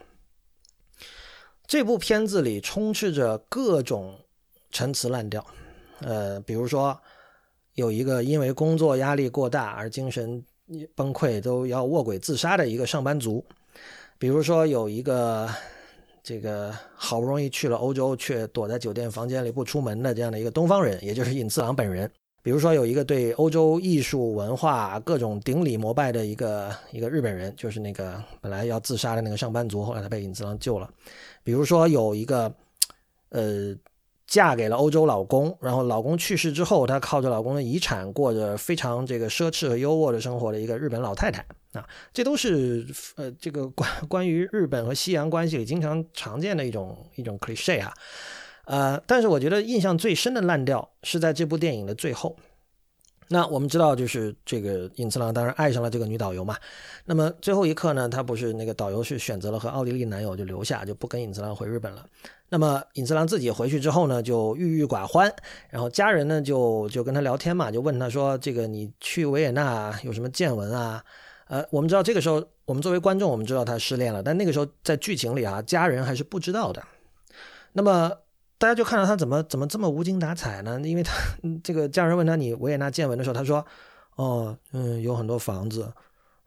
[1.67, 4.19] 这部片子里充斥着各种
[4.71, 5.45] 陈词滥调，
[5.99, 6.99] 呃，比如说
[7.73, 10.43] 有一个因为工作压力过大而精神
[10.95, 13.45] 崩溃都要卧轨自杀的一个上班族。
[14.19, 15.49] 比如说有一个
[16.23, 22.11] 这个好不容易去了欧洲，却躲在酒店房间里不出门的这样的一个东方人，也就是尹次郎本人。
[22.41, 30.89] 比如说有一个对欧洲艺术文化各种顶礼膜拜的一个一个日本人，就是那个本来要自杀的那个上班族，后来他被尹次郎救了。
[31.43, 32.53] 比如说有一个
[33.29, 33.75] 呃。
[34.29, 41.45] 嫁给了欧洲老公，然后老公去世之后，她靠着老公的遗产过着非常这个奢侈和优渥的生活的一个日本老太太
[41.77, 42.85] 啊，这都是
[43.15, 47.93] 呃这个关关于日本和西洋关系里经常常见的一种一种 cliche 啊，
[48.65, 52.35] 呃，但是我觉得印象最深的烂掉是在这部电影的最后。
[53.29, 56.55] 那我们知道，就是这个尹次郎当然爱上了这个女导游嘛。
[57.03, 62.05] 那么最后一刻呢，他不是那个导游是选择了和奥地利男友就留下，就不跟尹次郎回日本了。
[62.47, 65.29] 那么尹次郎自己回去之后呢，就郁郁寡欢。
[65.69, 71.03] 然后家人呢，就就跟他聊天嘛，就问他说：“这个你去维也纳有什么见闻啊？”
[71.47, 76.83] 呃，我们知道这个时候，我们作为观众，我们知道他失恋了，但那个时候在剧情里啊，家人还是不知道的。
[77.73, 78.11] 那么。
[78.59, 80.81] 大家就看到他怎么怎么这么无精打采呢？
[80.83, 81.13] 因为他
[81.63, 83.63] 这个家人问他你维也纳见闻的时候，他说
[84.17, 85.93] ：“哦，嗯，有很多房子，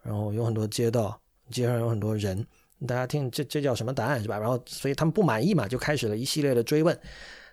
[0.02, 1.20] 然后有很多街道，
[1.52, 2.44] 街上有很多人。”
[2.84, 4.36] 大家听这这叫什么答案是吧？
[4.36, 6.98] 然后所以他们不满意嘛，就开始了一系列的追问。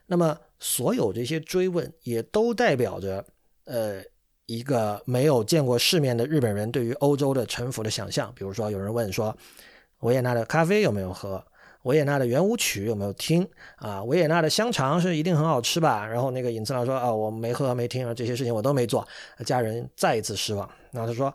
[0.07, 3.23] 那么所有这些追问也都代表着
[3.65, 4.01] 呃
[4.47, 8.33] 一个没有见过世面的日本人对于欧洲的臣服的想象。
[8.33, 9.38] 比如说有人问说
[9.99, 11.43] 维也纳的咖啡有没有喝？
[11.83, 14.03] 维也纳的圆舞曲有没有听啊？
[14.03, 16.05] 维也纳的香肠是一定很好吃吧？
[16.05, 19.07] 然后那个尹次郎说啊，我没喝没听啊，这些事情我都没做，
[19.45, 20.69] 家人再一次失望。
[20.91, 21.33] 然后他说，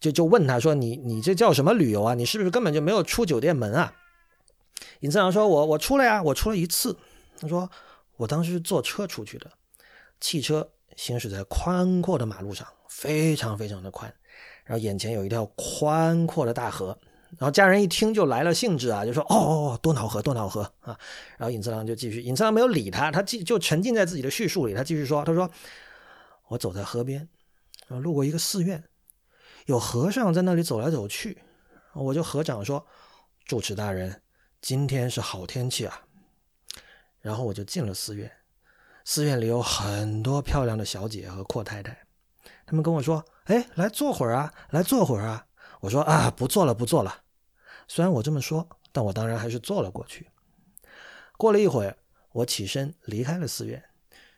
[0.00, 2.14] 就就问他说，你你这叫什么旅游啊？
[2.14, 3.92] 你是不是根本就没有出酒店门啊？
[5.00, 6.96] 尹次郎说，我我出了呀，我出了一次。
[7.40, 7.70] 他说，
[8.16, 9.50] 我当时是坐车出去的，
[10.20, 14.12] 汽车行驶在宽阔的马路上，非常非常的宽，
[14.64, 16.98] 然后眼前有一条宽阔的大河。
[17.38, 20.98] 然后家人一听就来了兴致啊，就说：“哦，多瑙河，多瑙河啊！”
[21.38, 24.74] 然后尹次郎就继续，尹次郎没有理他，他继就沉浸在自己的叙述里。
[24.74, 25.50] 他继续说：“他说
[26.48, 27.26] 我走在河边，
[27.86, 28.84] 然后路过一个寺院，
[29.64, 31.38] 有和尚在那里走来走去，
[31.94, 32.86] 我就合掌说
[33.46, 34.20] ：‘住持大人，
[34.60, 36.02] 今天是好天气啊。’
[37.22, 38.30] 然后我就进了寺院，
[39.04, 42.06] 寺院里有很多漂亮的小姐和阔太太，
[42.66, 45.46] 他们跟我说：‘哎，来坐会儿啊，来坐会儿啊。’
[45.80, 47.22] 我说：‘啊，不坐了，不坐了。’
[47.88, 50.30] 虽然我这么说，但我当然还是坐了过去。
[51.36, 51.96] 过了一会儿，
[52.32, 53.82] 我起身离开了寺院，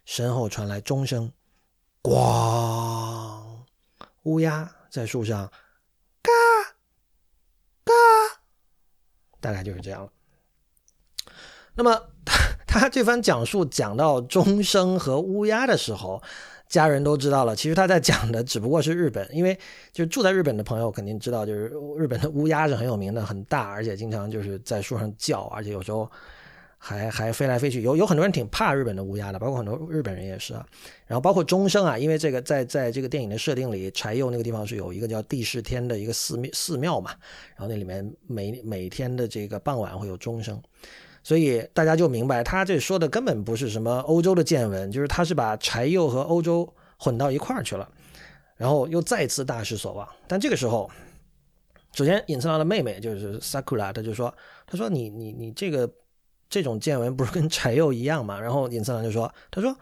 [0.04, 1.30] 身后传来钟声，
[2.02, 3.64] 咣，
[4.22, 5.52] 乌鸦在树上
[6.22, 6.32] 嘎
[7.84, 7.92] 嘎，
[9.40, 10.10] 大概就是这样了。
[11.74, 12.08] 那么
[12.78, 16.22] 他这番讲述讲到钟声和乌鸦的时候。
[16.66, 19.56] 家人都知道了，其实他在讲的只不过是日本，因为
[19.92, 26.10] 就住在日本的朋友肯定知道，就是日本的乌鸦是很有名的，很大，而且经常就是在树上叫，而且有时候
[26.78, 27.82] 还还飞来飞去。
[27.82, 30.66] 有有很多人挺怕日本的乌鸦的，包括很多日本人也是啊。
[31.06, 37.12] 然后包括钟声啊，因为这个在在这个电影的设定里，柴又那个地方是有一个叫地势天的一个寺庙寺庙嘛，
[37.54, 40.60] 然后那里面每每天的这个傍晚会有钟声。
[41.24, 47.90] 所以大家就明白，他这说的根本不是什么欧洲的见闻，就是他是把柴又和欧洲混到一块儿去了，
[48.56, 50.06] 然后又再次大失所望。
[50.28, 50.90] 但这个时候，
[51.94, 54.32] 首先尹次郎的妹妹就是 Sakura，他就说
[54.66, 55.90] ：“他说你你你这个
[56.50, 59.74] 这种见闻不是跟柴又一样吗？”然后尹次郎就说：“他说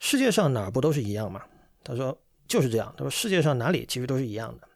[0.00, 1.40] 世界上哪儿不都是一样吗？”
[1.84, 4.66] 他说：“就是这样。”他说：“世界上哪里其实都是一样的。”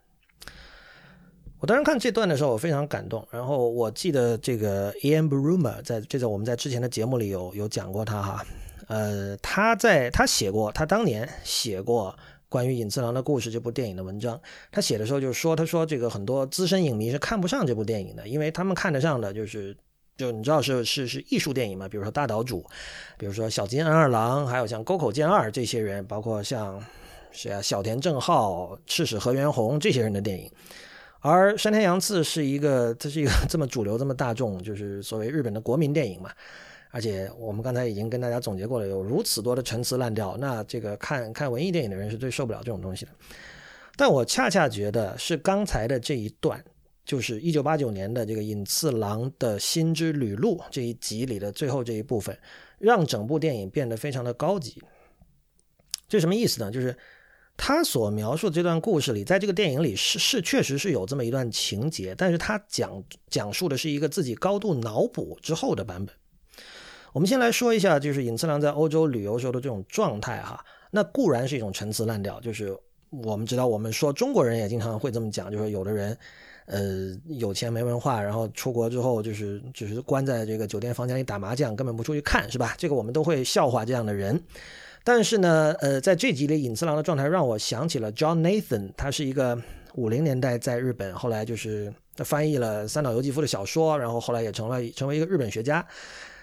[1.64, 3.26] 我当时看这段的时候，我非常感动。
[3.30, 8.44] 然后我记得这个 Ian Brummer 在这个我们在之前的节目里有有讲过他哈，
[8.86, 12.14] 呃，他在他写过他当年写过
[12.50, 14.38] 关于尹次郎的故事这部电影的文章。
[14.70, 19.74] 他写的时候就说，他说这个很多资深影迷是看不上这部电影的，因为他们看得上的就是
[20.18, 22.62] 就你知道是是是艺术电影嘛，比如说大岛主，
[23.16, 26.78] 比如说小津安二郎，还有像沟口健二这些人，包括像
[27.32, 30.50] 谁啊小田正浩、赤史和元宏这些人的电影。
[31.26, 36.30] 而山田洋次是一个， 这是一个 这么主流、这么大众，就是所谓日本的国民电影嘛。
[36.90, 43.12] 而且我们刚才已经跟大家总结过了，有如此多的陈词滥调，那这个看看文艺电影的人是最受不了这种东西的。
[43.96, 46.62] 但我恰恰觉得是刚才的这一段，
[47.06, 52.38] 就是一九八九年的这个尹次郎的心之旅录这一集里的最后这一部分，
[52.78, 54.82] 让整部电影变得非常的高级。
[56.06, 56.70] 这什么意思呢？
[56.70, 56.94] 就是。
[57.56, 66.14] 他所描述的这段故事里，在这个电影里是是确实是有这么一段情节，但是他讲讲述的是一个自己高度脑补之后的版本。
[67.12, 70.64] 我们先来说一下，就是尹次郎在欧洲旅游时候的这种状态哈。
[70.90, 72.76] 那固然是一种陈词滥调，就是
[73.10, 76.18] 我们知道，我们说中国人也经常会这么讲，就是有的人
[76.66, 82.74] 呃，有钱没文化，然后出国之后就是只是关在这个酒店房间里打麻将，根本不出去看，是吧？
[82.76, 84.42] 这个我们都会笑话这样的人。
[85.06, 89.56] 但是呢，呃，在这集里，尹次郎的状态让我想起了 John Nathan，他是一个
[89.96, 95.86] 五零年代在日本，后来就是翻译了三岛由纪夫的小说，然后后来也成了成为一个日本学家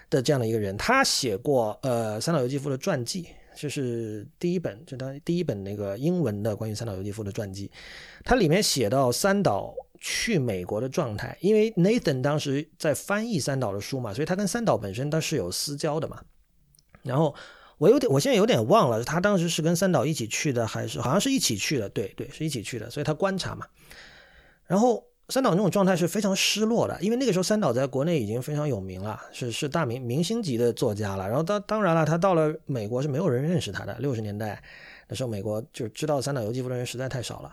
[0.08, 0.76] 的这样的一个人。
[0.76, 7.68] 他写过呃三岛由纪夫的传记，这是第一本，就当第一本那个英文的关于三岛由纪夫的传记。
[8.22, 16.22] 他里面写到三岛去美国的状态，因为 Nathan 当时在翻译三岛的书嘛，所以他跟三岛本身他是有私交的嘛，
[17.02, 17.34] 然后。
[17.82, 21.88] 我有点，我现在有点忘了，他当时是跟三岛一起去的，还是好像是一起去的？
[21.88, 23.66] 对对，是一起去的，所以他观察嘛。
[24.68, 31.26] 然后三岛那种状态是非常失落的，因为那个时候三岛在国内已经非常有名了，是是大明明星级的作家了。
[31.26, 33.96] 然后当当然了，他到了美国是没有人认识他的。
[33.98, 34.62] 六十年代
[35.08, 37.52] 的时候，美国就知道三岛由纪夫的人实在太少了。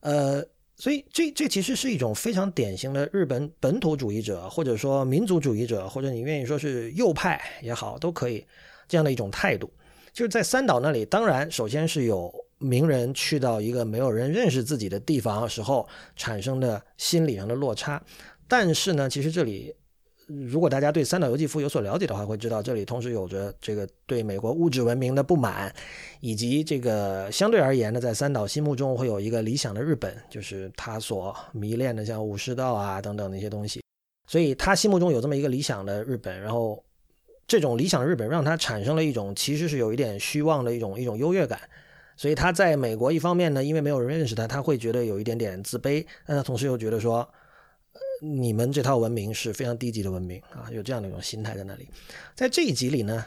[0.00, 0.44] 呃，
[0.74, 8.44] 所以这这其实是一种非常典型的日本本土主义者，或者说民族主义者，或者你愿意说是右派也好，都可以。
[8.90, 9.70] 这样的一种态度，
[10.12, 12.28] 就是在三岛那里，当然首先是有
[12.58, 18.02] 名人去到一个没有人认识自己的地方时候产生的心理上的落差。
[18.48, 19.72] 但是呢，其实这里，
[20.26, 25.72] 如果大家对三岛由纪夫有所了解的话，会知道这里同时有着这个对美国物质文明的不满，
[26.18, 33.80] 以及这个相对而言呢，在三岛心目中会有一个理想的日本，就是他所迷恋的像武士道啊等等那些东西。
[34.26, 36.82] 所以他心目中有这么一个理想的日本，然后。
[37.50, 41.58] 这种理想日本让他产生了一种其实是有一点虚妄的一种一种优越感，
[42.16, 47.28] 所以他在美国一方面呢，因为没有人认识他，他会觉得有一点点自卑，但他同时又觉得说，
[48.22, 51.88] 你们这套文明是非常低级的文明啊，有这样的一种心态在那里。
[52.36, 53.24] 在这一集里呢，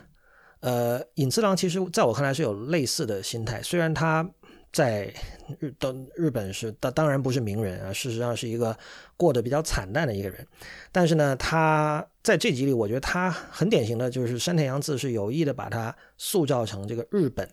[0.61, 4.25] 呃，尹次郎其实在我看来是有类似的心态，虽然他。
[4.73, 5.13] 在
[5.59, 8.75] 日的日本是当当然不是名人啊，事实上是一个
[9.15, 10.45] 过得比较惨淡的一个人。
[10.91, 17.47] 但是呢，他在这集里，我觉得他很典型的就是山田洋次是有意的把他塑造成这个日本，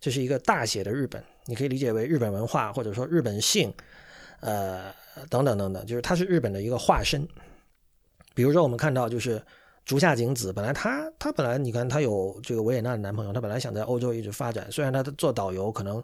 [0.00, 3.74] 这是一个大写的日本，你可以理解为日本文化或者说日本性，
[4.38, 4.94] 呃
[5.28, 7.26] 等等等等，就是他是日本的一个化身。
[8.32, 9.42] 比如说我们看到就是
[9.88, 16.00] 竹下景子，本来她她本来你看她有这个维也纳的男朋友，她本来想在欧洲一直发展，虽然她做导游可能。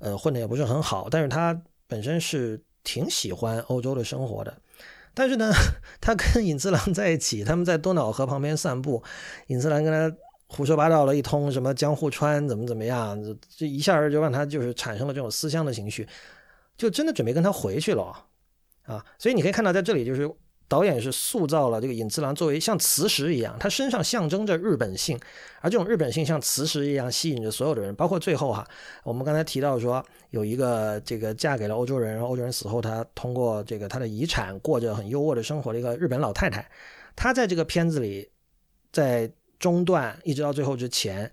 [0.00, 4.54] 呃，混的也不是很好，但是她本身是挺喜欢欧洲的生活的。
[5.14, 5.52] 但是呢，
[6.00, 9.02] 他跟尹次郎在一起，他们在多瑙河旁边散步，
[9.46, 10.14] 尹次郎跟他
[10.48, 13.16] 胡说八道了一通，什么江户川怎么怎么样，
[13.56, 16.06] 这一下就让他就是产生了这种思乡的情绪，
[16.76, 18.26] 就真的准备跟他回去了
[18.82, 19.02] 啊！
[19.16, 20.28] 所以你可以看到，在这里就是。
[20.66, 25.18] 导演是塑造了这个尹次郎作为像磁石一样，他身上象征着日本性，
[25.60, 28.66] 而这种日本性像磁石一样吸引着所有的人，包括最后哈，
[29.04, 36.68] 我们刚才提到说有一个这个嫁给了欧洲人，然后欧洲人死后，他通过这个他的遗产过着很优渥的生活的一个日本老太太，
[37.14, 38.28] 她在这个片子里，
[38.90, 41.30] 在中段一直到最后之前，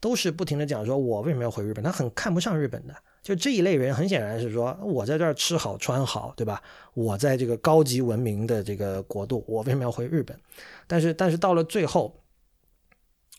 [0.00, 1.82] 都是不停的讲说，我为什么要回日本？
[1.82, 2.94] 他很看不上日本的。
[3.22, 6.60] 就这一类人，很显然是说，我在这儿吃好穿好，对吧？
[6.92, 10.36] 我在这个高级文明的这个国度，我为什么要回日本？
[10.88, 12.20] 但是，但是到了最后，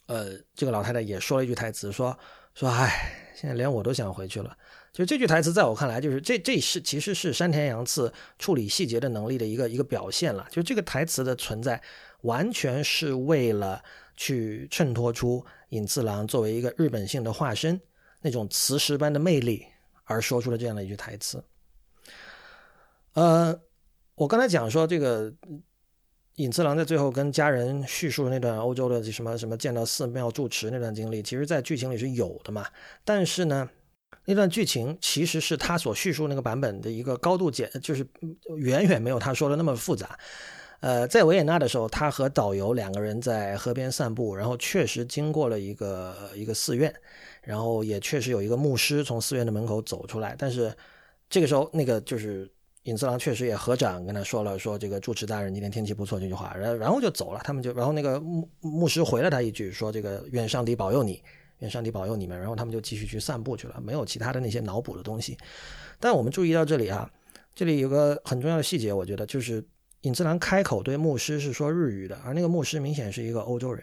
[0.06, 2.18] 呃，这个老太太也说了一句台词，说
[2.54, 4.56] 说，哎，现在连我都想回去了。
[4.90, 10.46] 就这句台词，在我看来，就是这这是其实是山田洋次处理细节的能力的一个一个表现了。
[10.50, 11.78] 就这个台词的存在，
[12.22, 13.82] 完全是为了
[14.16, 17.78] 去衬托出尹次郎作为一个日本性的化身
[18.22, 19.66] 那种磁石般的魅力。
[20.04, 21.42] 而说出了这样的一句台词。
[23.14, 23.58] 呃，
[24.14, 25.32] 我刚才讲说这个
[26.36, 32.66] 尹次郎在最后跟家人叙述那段欧洲的什么什么见到寺庙住持那段经历，其实在剧情里是有的嘛。
[33.04, 33.70] 但是呢，
[34.24, 38.04] 那段剧情其实是他所叙述那个版本的一个高度简，就是
[38.56, 40.18] 远远没有他说的那么复杂。
[40.84, 46.94] 呃，在维也纳的时候，他和导游两个人在河边散步，然后确实经过了一个一个寺院。
[47.40, 50.70] 然后也确实有一个牧师从寺院的门口走出来，但是
[51.30, 52.46] 这个时候那个就是
[52.82, 57.40] 尹次郎确实也合掌跟他说了，说这个住持大人今天天气不错这句话，然然后就走了。
[57.44, 61.22] 他们就然后那个牧牧师回了他一句说这个愿上帝保佑你，
[61.60, 62.38] 愿上帝保佑你们。
[62.38, 65.34] 然后他们就继续去散步去了，没有其他的那些脑补的东西。
[65.98, 67.10] 但我们注意到这里啊，
[67.54, 69.64] 这里有个很重要的细节，我觉得就是
[70.04, 73.82] 尹次郎开口对牧师是说日语的，而那个牧师明显是一个欧洲人。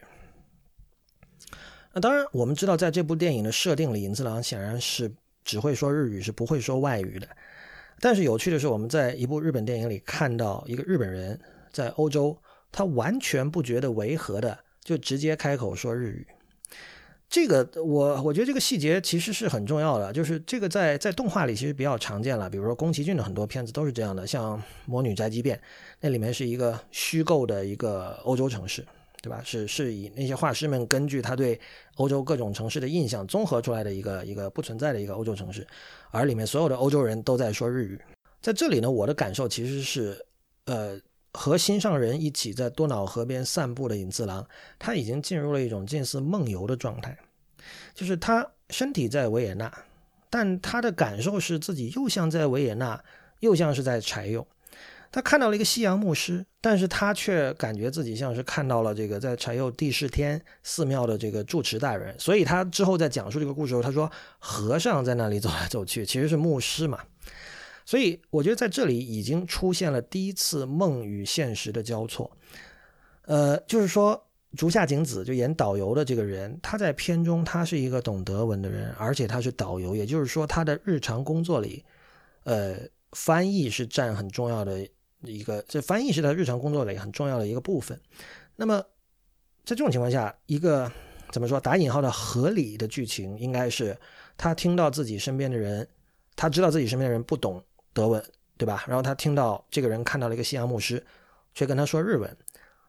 [1.94, 5.12] 那当然，我们知道，在这部电影的设定里，尹次郎显然是
[5.44, 7.28] 只会说日语，是不会说外语的。
[8.00, 11.40] 但是有趣的是，我们在一部日本电影里看到一个日本人
[11.72, 12.38] 在欧洲，
[12.72, 16.28] 他完全不觉得违和的，就直接开口说日语。
[17.32, 25.56] 这个我我觉得这个细节其实是很重要的，就是这个在在动画里其实比较常见了，比如说宫崎骏的很多片子都是这样的，像《魔女宅急便》，
[26.02, 28.86] 那里面是一个虚构的一个欧洲城市，
[29.22, 29.42] 对吧？
[29.46, 31.58] 是是以那些画师们根据他对
[31.96, 35.66] 欧洲各种城市的印象综合出来的一个一个不存在的一个欧洲城市，
[36.10, 37.98] 而里面所有的欧洲人都在说日语。
[38.42, 40.26] 在这里呢，我的感受其实是，
[40.66, 41.00] 呃。
[41.34, 44.46] 和心上人一起在多瑙河边散步的尹次郎，
[44.78, 47.18] 他已经进入了一种近似梦游的状态，
[47.94, 49.72] 就是他身体在维也纳，
[50.30, 53.02] 但他的感受是自己又像在维也纳，
[53.40, 54.46] 又像是在柴又。
[55.14, 62.18] 他看到了一个西洋牧师，但是他却感觉自己像是看到了这个在柴又地势天寺庙的这个住持大人。
[62.18, 64.10] 所以他之后在讲述这个故事时候，他说
[64.40, 67.00] 和尚在那里走来走去，其实是牧师嘛。
[67.92, 72.32] 所以我觉得在这里已经出现了第一次梦与现实的交错，
[73.24, 81.84] 呃，就是说竹下景子就演导游的这个人，他在片中他是一个懂德文的人，而且他是导游，也就是说他的日常工作里，
[82.46, 82.78] 呃，
[83.12, 84.88] 翻译是占很重要的
[85.26, 88.00] 一个，这翻译是他日常工作里很重要的一个部分。
[88.56, 88.82] 那么
[89.66, 90.90] 在这种情况下，一个
[91.30, 93.98] 怎么说打引号的合理的剧情，应该是
[94.38, 95.86] 他听到自己身边的人，
[96.38, 97.62] 他知道自己身边的人不懂。
[97.94, 98.24] 德文
[98.58, 98.84] 对吧？
[98.88, 101.04] 然后他听到这个人看到了一个西洋牧师，
[101.56, 102.38] 却跟他说日文。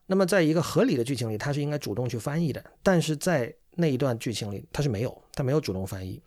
[0.07, 2.63] 那么在一个合理的剧情里，他是应该主动去翻译的。
[2.83, 6.21] 但是在那一段剧情里，他是没有，他没有主动翻译。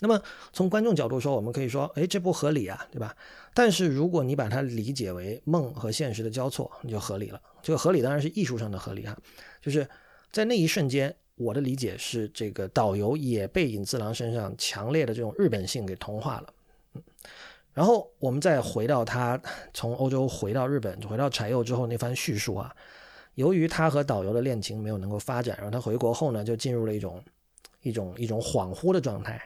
[0.00, 0.20] 那么
[0.52, 3.14] 从观众角度说，我们可以说，哎，这不合理啊，对吧？
[3.52, 7.40] 但是如果你把它理解为梦和现实的交错，你就合理了。
[7.62, 9.16] 这个合理当然是艺术上的合理啊，
[9.60, 9.86] 就是
[10.30, 16.54] 在那一瞬间，我的理解是，这个导游也被尹次郎身上强烈的这种日本性给同化了。
[16.94, 17.02] 嗯。
[17.74, 19.40] 然后我们再回到他
[19.72, 22.74] 从欧洲回到日本，回到柴又之后那番叙述啊，
[23.34, 27.22] 由于他和导游的恋情没有能够发展，然后他回国后呢，就进入了一种
[27.82, 29.40] 一种一种恍惚的状态，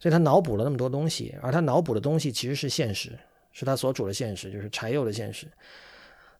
[0.00, 3.16] 所以他脑补了那么多东西，而他脑补的东西其实是现实，
[3.52, 5.46] 是他所处的现实，就是柴又的现实。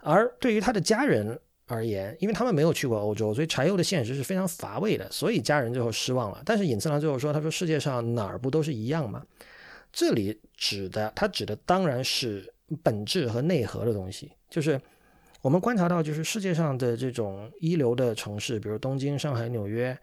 [0.01, 6.43] 而对于他的家人而言，因为他们没有去过欧洲，所以柴又的现实是非常乏味的，所以家人最后失望了。
[6.45, 9.23] 但是尹次郎最后说：“他说世界上哪儿不都是一样吗？”
[9.93, 12.53] 这里指的，它指的当然是
[12.83, 14.31] 本质和内核的东西。
[14.51, 14.79] 就是
[15.41, 19.97] 我们观察到，就是世界上的这种一流的城市，比如东京、上海、纽约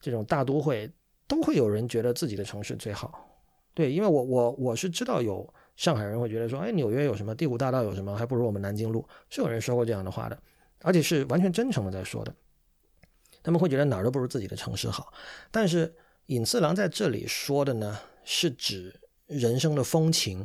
[0.00, 0.90] 这种大都会，
[1.28, 3.26] 都会有人觉得自己的城市最好。
[3.72, 10.36] 对，因为我我我是知道有上海人会觉得说，哎，纽约有什么，第五大道有什么，还不如我们南京路，是有人说过这样的话的，
[10.82, 12.34] 而且是完全真诚的在说的。
[13.44, 15.12] 他们会觉得哪儿都不如自己的城市好。
[15.52, 15.94] 但是
[16.26, 18.99] 尹次郎在这里说的呢，是指。
[19.30, 20.44] 人生的风情，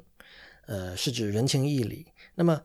[0.68, 2.06] 呃，是指人情义理。
[2.36, 2.62] 那么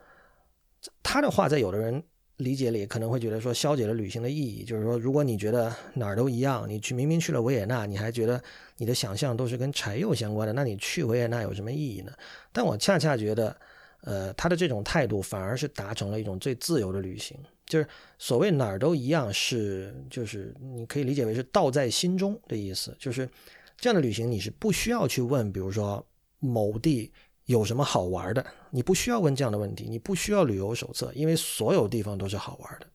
[1.02, 2.02] 他的话，在有的人
[2.36, 4.64] 理解里，可能会觉得说，消解了旅行的意义。
[4.64, 8.42] 就是说，如果你觉得哪儿都一样，你去明明去了维也纳，你还觉得
[8.76, 12.12] 你的想象都是跟柴又相关的，那你去维也纳有什么意义呢？
[12.52, 13.56] 但我恰恰觉得，
[14.02, 17.36] 呃，他的这种态度反而是达成了一种最自由的旅行。
[17.66, 17.86] 就是
[18.18, 22.94] 所谓哪儿都一样，是就是你可以理解为是道在心中的意思。
[22.98, 23.28] 就是
[23.76, 26.04] 这样的旅行，你是不需要去问，比如说。
[26.40, 27.12] 某地
[27.44, 28.44] 有什么好玩的？
[28.70, 32.86] 你不需要问这样的问题，你不需要旅游手册，因为所有地方都是好玩的。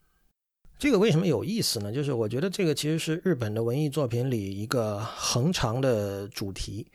[0.78, 1.92] 这个为什么有意思呢？
[1.92, 6.92] 就是我觉得这个其实是日本的文艺作品里一个恒长的主题。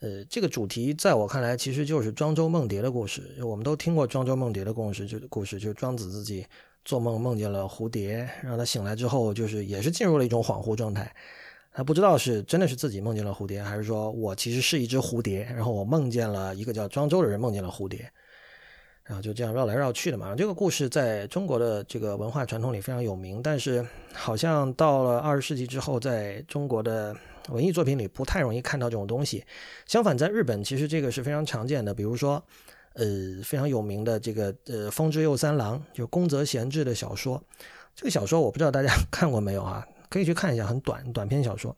[0.00, 3.38] 呃，这个主题在我看来其实就是庄周梦蝶的故事。
[3.42, 6.44] 我们都听过庄周梦蝶的故事，就故事就是庄子自己
[6.84, 11.14] 做梦梦见了蝴蝶，让他醒来之后就是也是进入了一种恍惚状态。
[11.76, 18.08] 他不知道是真的是自己梦见了蝴蝶，还是说我其实是一只蝴蝶，然后我梦见了一个叫庄周的人梦见了蝴蝶，
[19.02, 20.36] 然后就这样绕来绕去的嘛。
[20.36, 27.12] 这个故事在中国的这个文化传统里非常有名，但是好像到了二十世纪之后，在中国的
[27.48, 29.44] 文艺作品里不太容易看到这种东西。
[29.84, 32.40] 相反，在日本其实这个是非常常见的，比如说，
[32.92, 33.04] 呃，
[33.42, 37.42] 非常有名的这个呃风之右三郎，就宫泽贤治的小说。
[37.96, 39.84] 这个小说我不知道大家 看过没有啊？
[40.14, 41.76] 可以去看一下，很短短篇小说。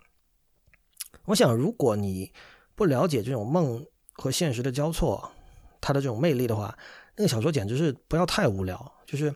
[1.25, 2.31] 我想，如果你
[2.75, 3.83] 不了解这种梦
[4.13, 5.33] 和现实的交错，
[5.81, 6.77] 它的这种魅力的话，
[7.17, 8.93] 那个小说简直是不要太无聊。
[9.07, 9.35] 就是，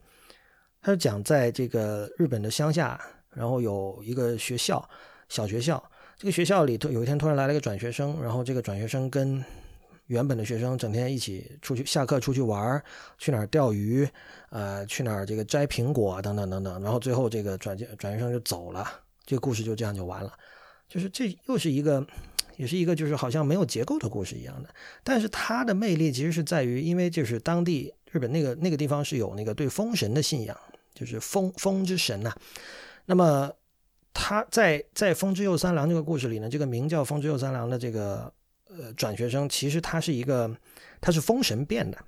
[0.82, 4.86] 他是讲在这个日本的乡下，然后有一个学校，
[5.30, 5.82] 小学校。
[6.18, 9.42] 这个学校里头有一天突然来了一个转学生，然后这个转学生跟
[10.10, 12.82] 原本的学生整天一起出去下课出去玩，
[13.16, 14.06] 去哪儿钓鱼。
[14.50, 18.84] 呃，去哪儿这个摘苹果等等等等，然后最后这个转转学生就走了，
[19.24, 20.32] 这个故事就这样就完了。
[20.88, 22.04] 就是这又是一个，
[22.56, 24.68] 也是一个就是好像没有结构的故事一样的。
[25.04, 30.56] 但是它的魅力其实是在于，因为就是当地日本那个那个地方是有那个对风神的信仰，
[30.92, 32.34] 就是风风之神呐。
[33.06, 33.48] 那么
[34.12, 38.32] 他在在风之右三郎这个故事里呢，这个名叫风之右三郎的这个
[38.78, 40.50] 呃转学生，其实他是一个
[41.00, 41.98] 他是封神变的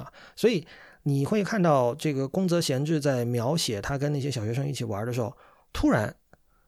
[0.00, 0.66] 啊，所以
[1.02, 5.36] 你会看到这个宫泽贤治在描写他跟那些小学生一起玩的时候，
[5.72, 6.14] 突然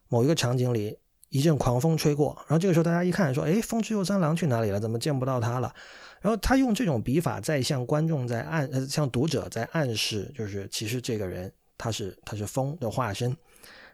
[0.08, 0.98] 某一个场景里
[1.28, 4.78] 一阵狂风吹过，然后这个时候大家一看说，哎，风之右三郎去哪里了？
[4.78, 5.74] 怎么见不到他了？
[6.20, 13.36] 然后他用这种笔法在向观众在暗呃向读者在暗示，就是其实这个人他是他是风的化身，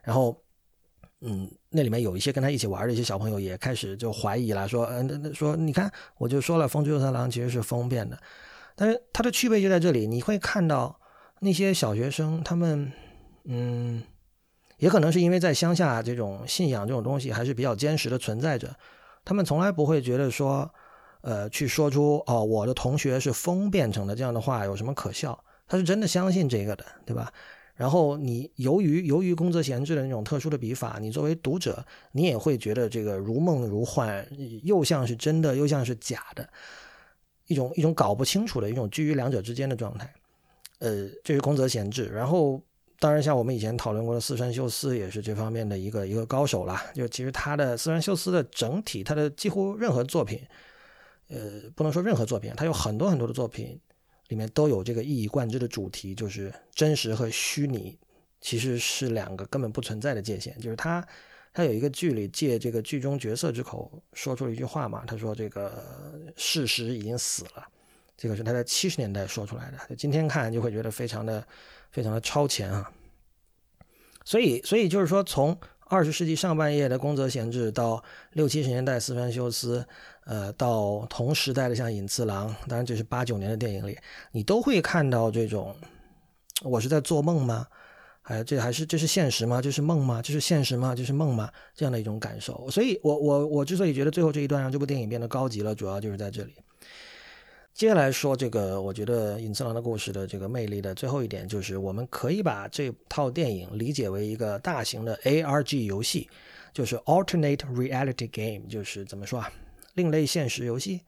[0.03, 0.41] 然后。
[1.23, 8.19] 嗯，那里面有一些跟他一起玩的一些小朋友也开始就怀疑了，说，嗯，那那说，你看，我就说了，风之右三郎其实是风变的，
[8.75, 10.99] 但是它的区别就在这里，你会看到
[11.41, 12.91] 那些小学生，他们，
[13.45, 14.03] 嗯，
[14.79, 18.75] 也可能是因为在乡下，这种信仰这种东西还是比较坚实的存在着，
[19.23, 20.73] 他们从来不会觉得说，
[21.21, 27.31] 呃，去说出哦，我的同学是风变成的这样的话有什么可笑，他是真的相信这个的，对吧？
[27.81, 34.23] 然后你由于由于宫泽贤治的那种特殊的笔法，你作为读者，你也会觉得这个如梦如幻，
[34.65, 36.47] 又像是真的，又像是假的，
[37.47, 40.13] 一种一种搞不清楚的一种居于两者之间的状态。
[40.81, 42.05] 呃，这是宫泽贤治。
[42.05, 42.63] 然后，
[42.99, 46.85] 当然像我们以前讨论过的四川修斯也是这方面的一个一个高手啦。
[46.95, 50.39] 就其实他的四川修斯的整体，他的几乎任何作品，
[51.29, 53.81] 呃，不能说任何作品，他有很多很多的作品。
[54.31, 57.99] 里面都有这个一以贯之的主题，就是真实和虚拟
[58.41, 60.59] 其实是两个根本不存在的界限。
[60.61, 61.07] 就是他，
[61.53, 65.85] 他有一个剧里借这个剧中角色之口说出了一句话嘛，他说这个
[66.37, 67.69] 事实已经死了，
[68.17, 71.47] 这个是他在七十年代说出来的，今天看就会觉得非常的
[71.91, 72.91] 非常的超前啊。
[74.25, 75.59] 所以，所以就是说从。
[75.93, 78.01] 二十世纪上半叶的宫泽贤治，到
[78.35, 79.85] 六七十年代四川修斯，
[80.25, 83.99] 呃，到同时代的像尹次郎，当然这是八九年的电影里，
[84.33, 85.75] 你都会看到这种，
[86.63, 87.67] 我是在做梦吗？
[88.23, 89.61] 哎，这还是这是现实吗？
[89.61, 90.23] 这是梦吗？
[90.23, 90.95] 这是现实吗？
[90.95, 91.51] 这是梦吗？
[91.75, 92.71] 这样的一种感受。
[92.71, 96.55] 所以，我我我之所以觉得最后这一段让这部电影变得高级了，主要就是在这里。
[97.73, 106.29] 接下来说这个，我觉得尹次郎的故事的这个魅力的最后一点，就是我们可以把这套电影理解为一个大型的 ARG 游戏，
[106.73, 109.51] 就是 Alternate Reality Game，就是怎么说啊，
[109.95, 111.01] 另类现实游戏。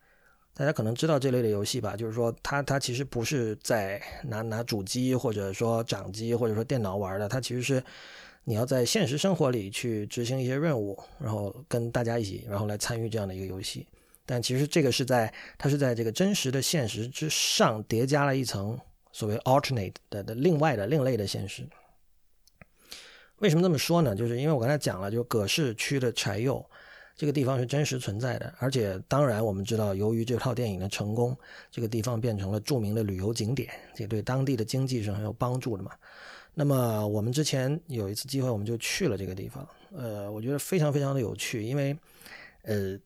[0.55, 1.97] 大家可能知道这类的游戏吧？
[1.97, 7.83] 就是说，它它其实不是在拿拿主机或者说掌机或者说电脑玩的，它其实是
[8.45, 13.87] 你要在现实生活里去执行一些任务，然后跟大家一起，然后来参与这样的一个游戏。
[14.26, 18.78] 但其实这个是在它是在这个真实的现实之上叠加了一层
[19.11, 21.66] 所谓 alternate 的的另外的另类的现实。
[23.39, 24.14] 为什么这么说呢？
[24.14, 26.64] 就是因为我刚才讲了，就葛饰区的柴右
[27.17, 31.37] 这个地方是真实存在的，而且当然我们知道，由于这套电影的成功，
[31.71, 35.93] 这个地方变成了著名的旅游景点，这对当地的经济是很有帮助的嘛。
[36.55, 41.97] 那么我们之前有一次机会，我们就去了这个地方，呃，我觉得非常非常的有趣，因为
[42.63, 42.99] 呃。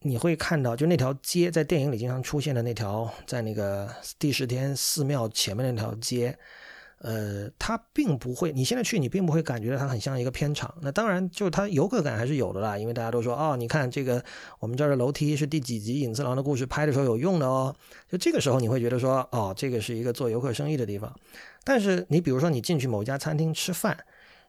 [0.00, 3.90] 你会看到，就那条街，在电影里经常出现的那条，在那个
[4.20, 6.38] 第十天寺庙前面那条街，
[6.98, 10.74] 呃，它并不会，你现在去，你并不会感觉到它很像一个片场。
[10.80, 14.24] 那当然，就它游客感还是有的啦，因为大家都说，哦，你看这个，
[14.58, 17.74] 我们这儿的楼梯是第几集《隐次郎的故事》拍的时候有用的哦。
[18.10, 21.14] 就这个时候，你会觉得说，哦，这个是一个做游客生意的地方。
[21.64, 23.96] 但是你比如说，你进去某一家餐厅吃饭，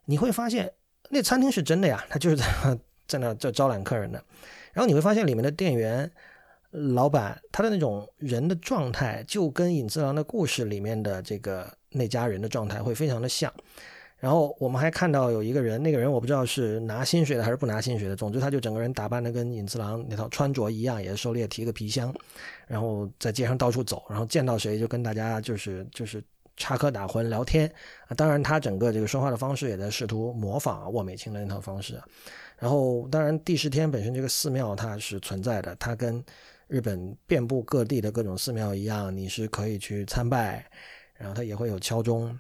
[0.06, 0.72] 你会发现
[1.10, 2.46] 那餐厅是真的呀，它就是在
[3.08, 4.24] 在那这招揽客人的。
[4.74, 6.10] 然后你会发现里面的店员、
[6.72, 13.52] 老板，他的那种人的状态，就跟《尹次郎的故事》里面的这个那家人的状态会非常的像。
[14.20, 22.14] 然后我们还看到有一个人，那个人我不知道是拿薪水的还是不拿薪水的，总之他就整个人打扮的跟隐次郎那套穿着一样，也是狩猎提个皮箱，
[22.66, 26.24] 然后在街上到处走，然后见到谁就跟大家就是就是
[26.56, 27.72] 插科打诨聊天
[28.08, 28.16] 啊。
[28.16, 32.02] 当然他整个这个说话的方式也在试图模仿沃美清的那套方式。
[32.60, 36.26] 然后，当然，第十天本身这个寺庙它是存在的，它跟
[36.68, 40.66] 日本遍布各地的各种寺庙一样，你是可以去参拜，
[41.18, 42.40] 然后它也会有敲钟，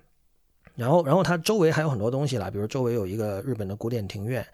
[0.75, 4.45] 然后，然后它周围还有很多东西啦，比如周围有一个日本的古典庭院，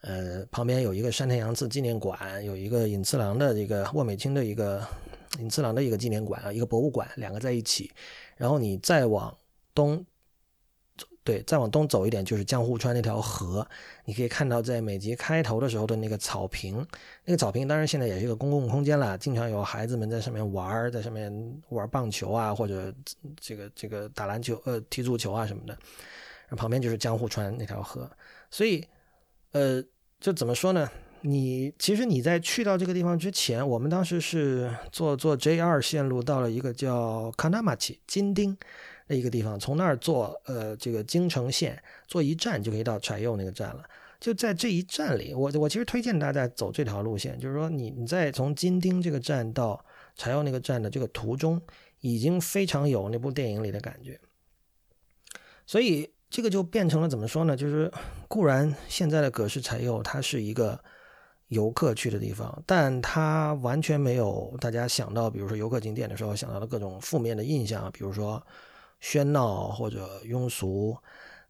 [0.00, 4.86] 呃，旁边有一个山田洋次纪念馆，有一个隐次郎的这个沃美清的一个
[5.38, 7.90] 隐次郎的一个纪念馆啊，一个博物馆，两个在一起，
[8.36, 9.36] 然后你再往
[9.74, 10.04] 东。
[11.26, 13.66] 对，再往东走一点就是江户川那条河，
[14.04, 16.86] 你可以看到在每集开头的时候的那个草坪，
[17.24, 22.94] 那个草坪当然现在也是一个公共空间了，经常有孩子们在上面玩，在上面玩棒球啊，或者
[23.40, 25.76] 这个这个打篮球、呃踢足球啊什么的。
[26.50, 28.08] 旁边就是江户川那条河，
[28.52, 28.86] 所以
[29.50, 29.82] 呃，
[30.20, 30.88] 就怎么说呢？
[31.22, 38.56] 你其实你在去到这个地方之前，我们当时是坐坐 JR 线路到了一个叫 Kanamachi 金町
[39.14, 43.84] 一个地方，从那儿坐呃这个京城线坐一站就可以到柴右那个站了。
[44.18, 49.84] 就在这一站里，我我其实推荐大家走这条路线，就是说你你在从金町这个站到
[50.16, 51.60] 柴右那个站的这个途中，
[52.00, 54.18] 已经非常有那部电影里的感觉。
[55.66, 57.54] 所以这个就变成了怎么说呢？
[57.54, 57.92] 就是
[58.26, 60.82] 固然现在的葛饰柴右它是一个
[61.48, 68.44] 游客去的地方，但它完全没有大家想到，比如说游客景点的时候想到的各种负面的印象，比如说
[69.02, 70.96] 喧闹或者庸俗。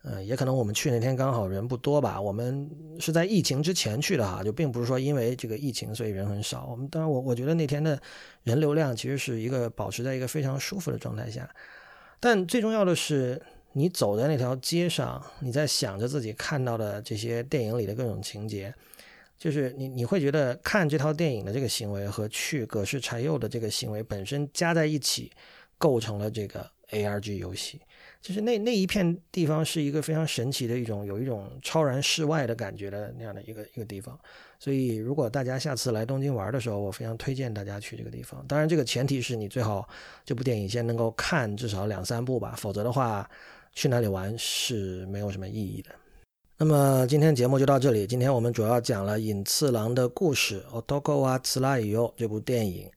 [0.08, 2.20] 嗯，也可能我们去那天刚好人不多吧。
[2.20, 2.70] 我们
[3.00, 6.64] 是在疫情之前去的哈，就并不是说因为这个疫情所以人很少。
[6.70, 8.00] 我们当然我我觉得那天的
[8.44, 11.50] 人流量其实是一个保持在一个非常舒服的状态下。
[12.20, 13.42] 但最重要的是，
[13.72, 18.72] 你走在那条街上，你在想着自己看到的这些电影里的各种情节，
[19.36, 25.32] 就是你你会觉得看这套电影的这个行为和去葛饰柴右的这个行为本身加在一起，
[25.78, 27.80] 构成了这个 ARG 游戏。
[28.22, 34.18] 就是那那一片地方是一个非常神奇的一种，有一种超然世外的感觉的那样的一个一个地方。
[34.58, 38.44] 所以，如果大家下次来东京玩的时候，我非常推荐大家去这个地方。
[38.48, 39.88] 当然，这个前提是你最好
[40.24, 43.28] 这部电影先能够看至少两三部吧，否则的话，
[43.72, 45.90] 去哪里玩是没有什么意义的。
[46.58, 48.06] 那么今天节目就到这里。
[48.06, 52.90] 今天我们主要讲了隐次郎的故事《Otoko wa Tsurai yo》这部电影。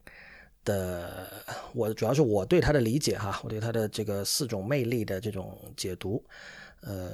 [0.70, 1.28] 的，
[1.74, 6.24] 我主要是我对他的理解哈，我对他的这个四种魅力的这种解读，
[6.82, 7.10] 呃，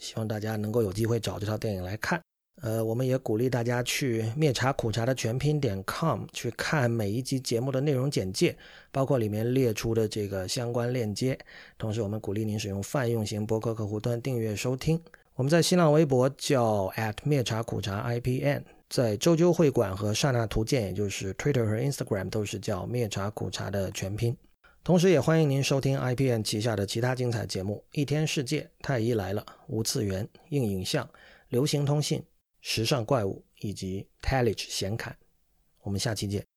[0.00, 2.20] 希望大家能够有机会找这套电影来看。
[2.60, 8.56] 呃，我们也鼓励大家去灭茶苦茶的全拼点 com 去看每一集节目的内容简介，
[8.90, 11.38] 包括里面列出的这个相关链接。
[11.78, 15.00] 同时，我们鼓励您使用泛用型博客客户端订阅收听。
[15.36, 18.77] 我们在新浪微博叫 at 灭茶苦茶 IPN。
[18.88, 24.36] 在周究会馆和刹那图鉴，也就是 Twitter 和 Instagram，都是叫灭茶苦茶的全拼。
[24.82, 31.06] 同时，也欢迎您收听 IPN 旗下的其他精彩节目：一天世界、太医来了、无次元、硬影像、
[31.48, 32.24] 流行通信、
[32.62, 35.14] 时尚怪物以及 talige 显侃。
[35.82, 36.47] 我们下期见。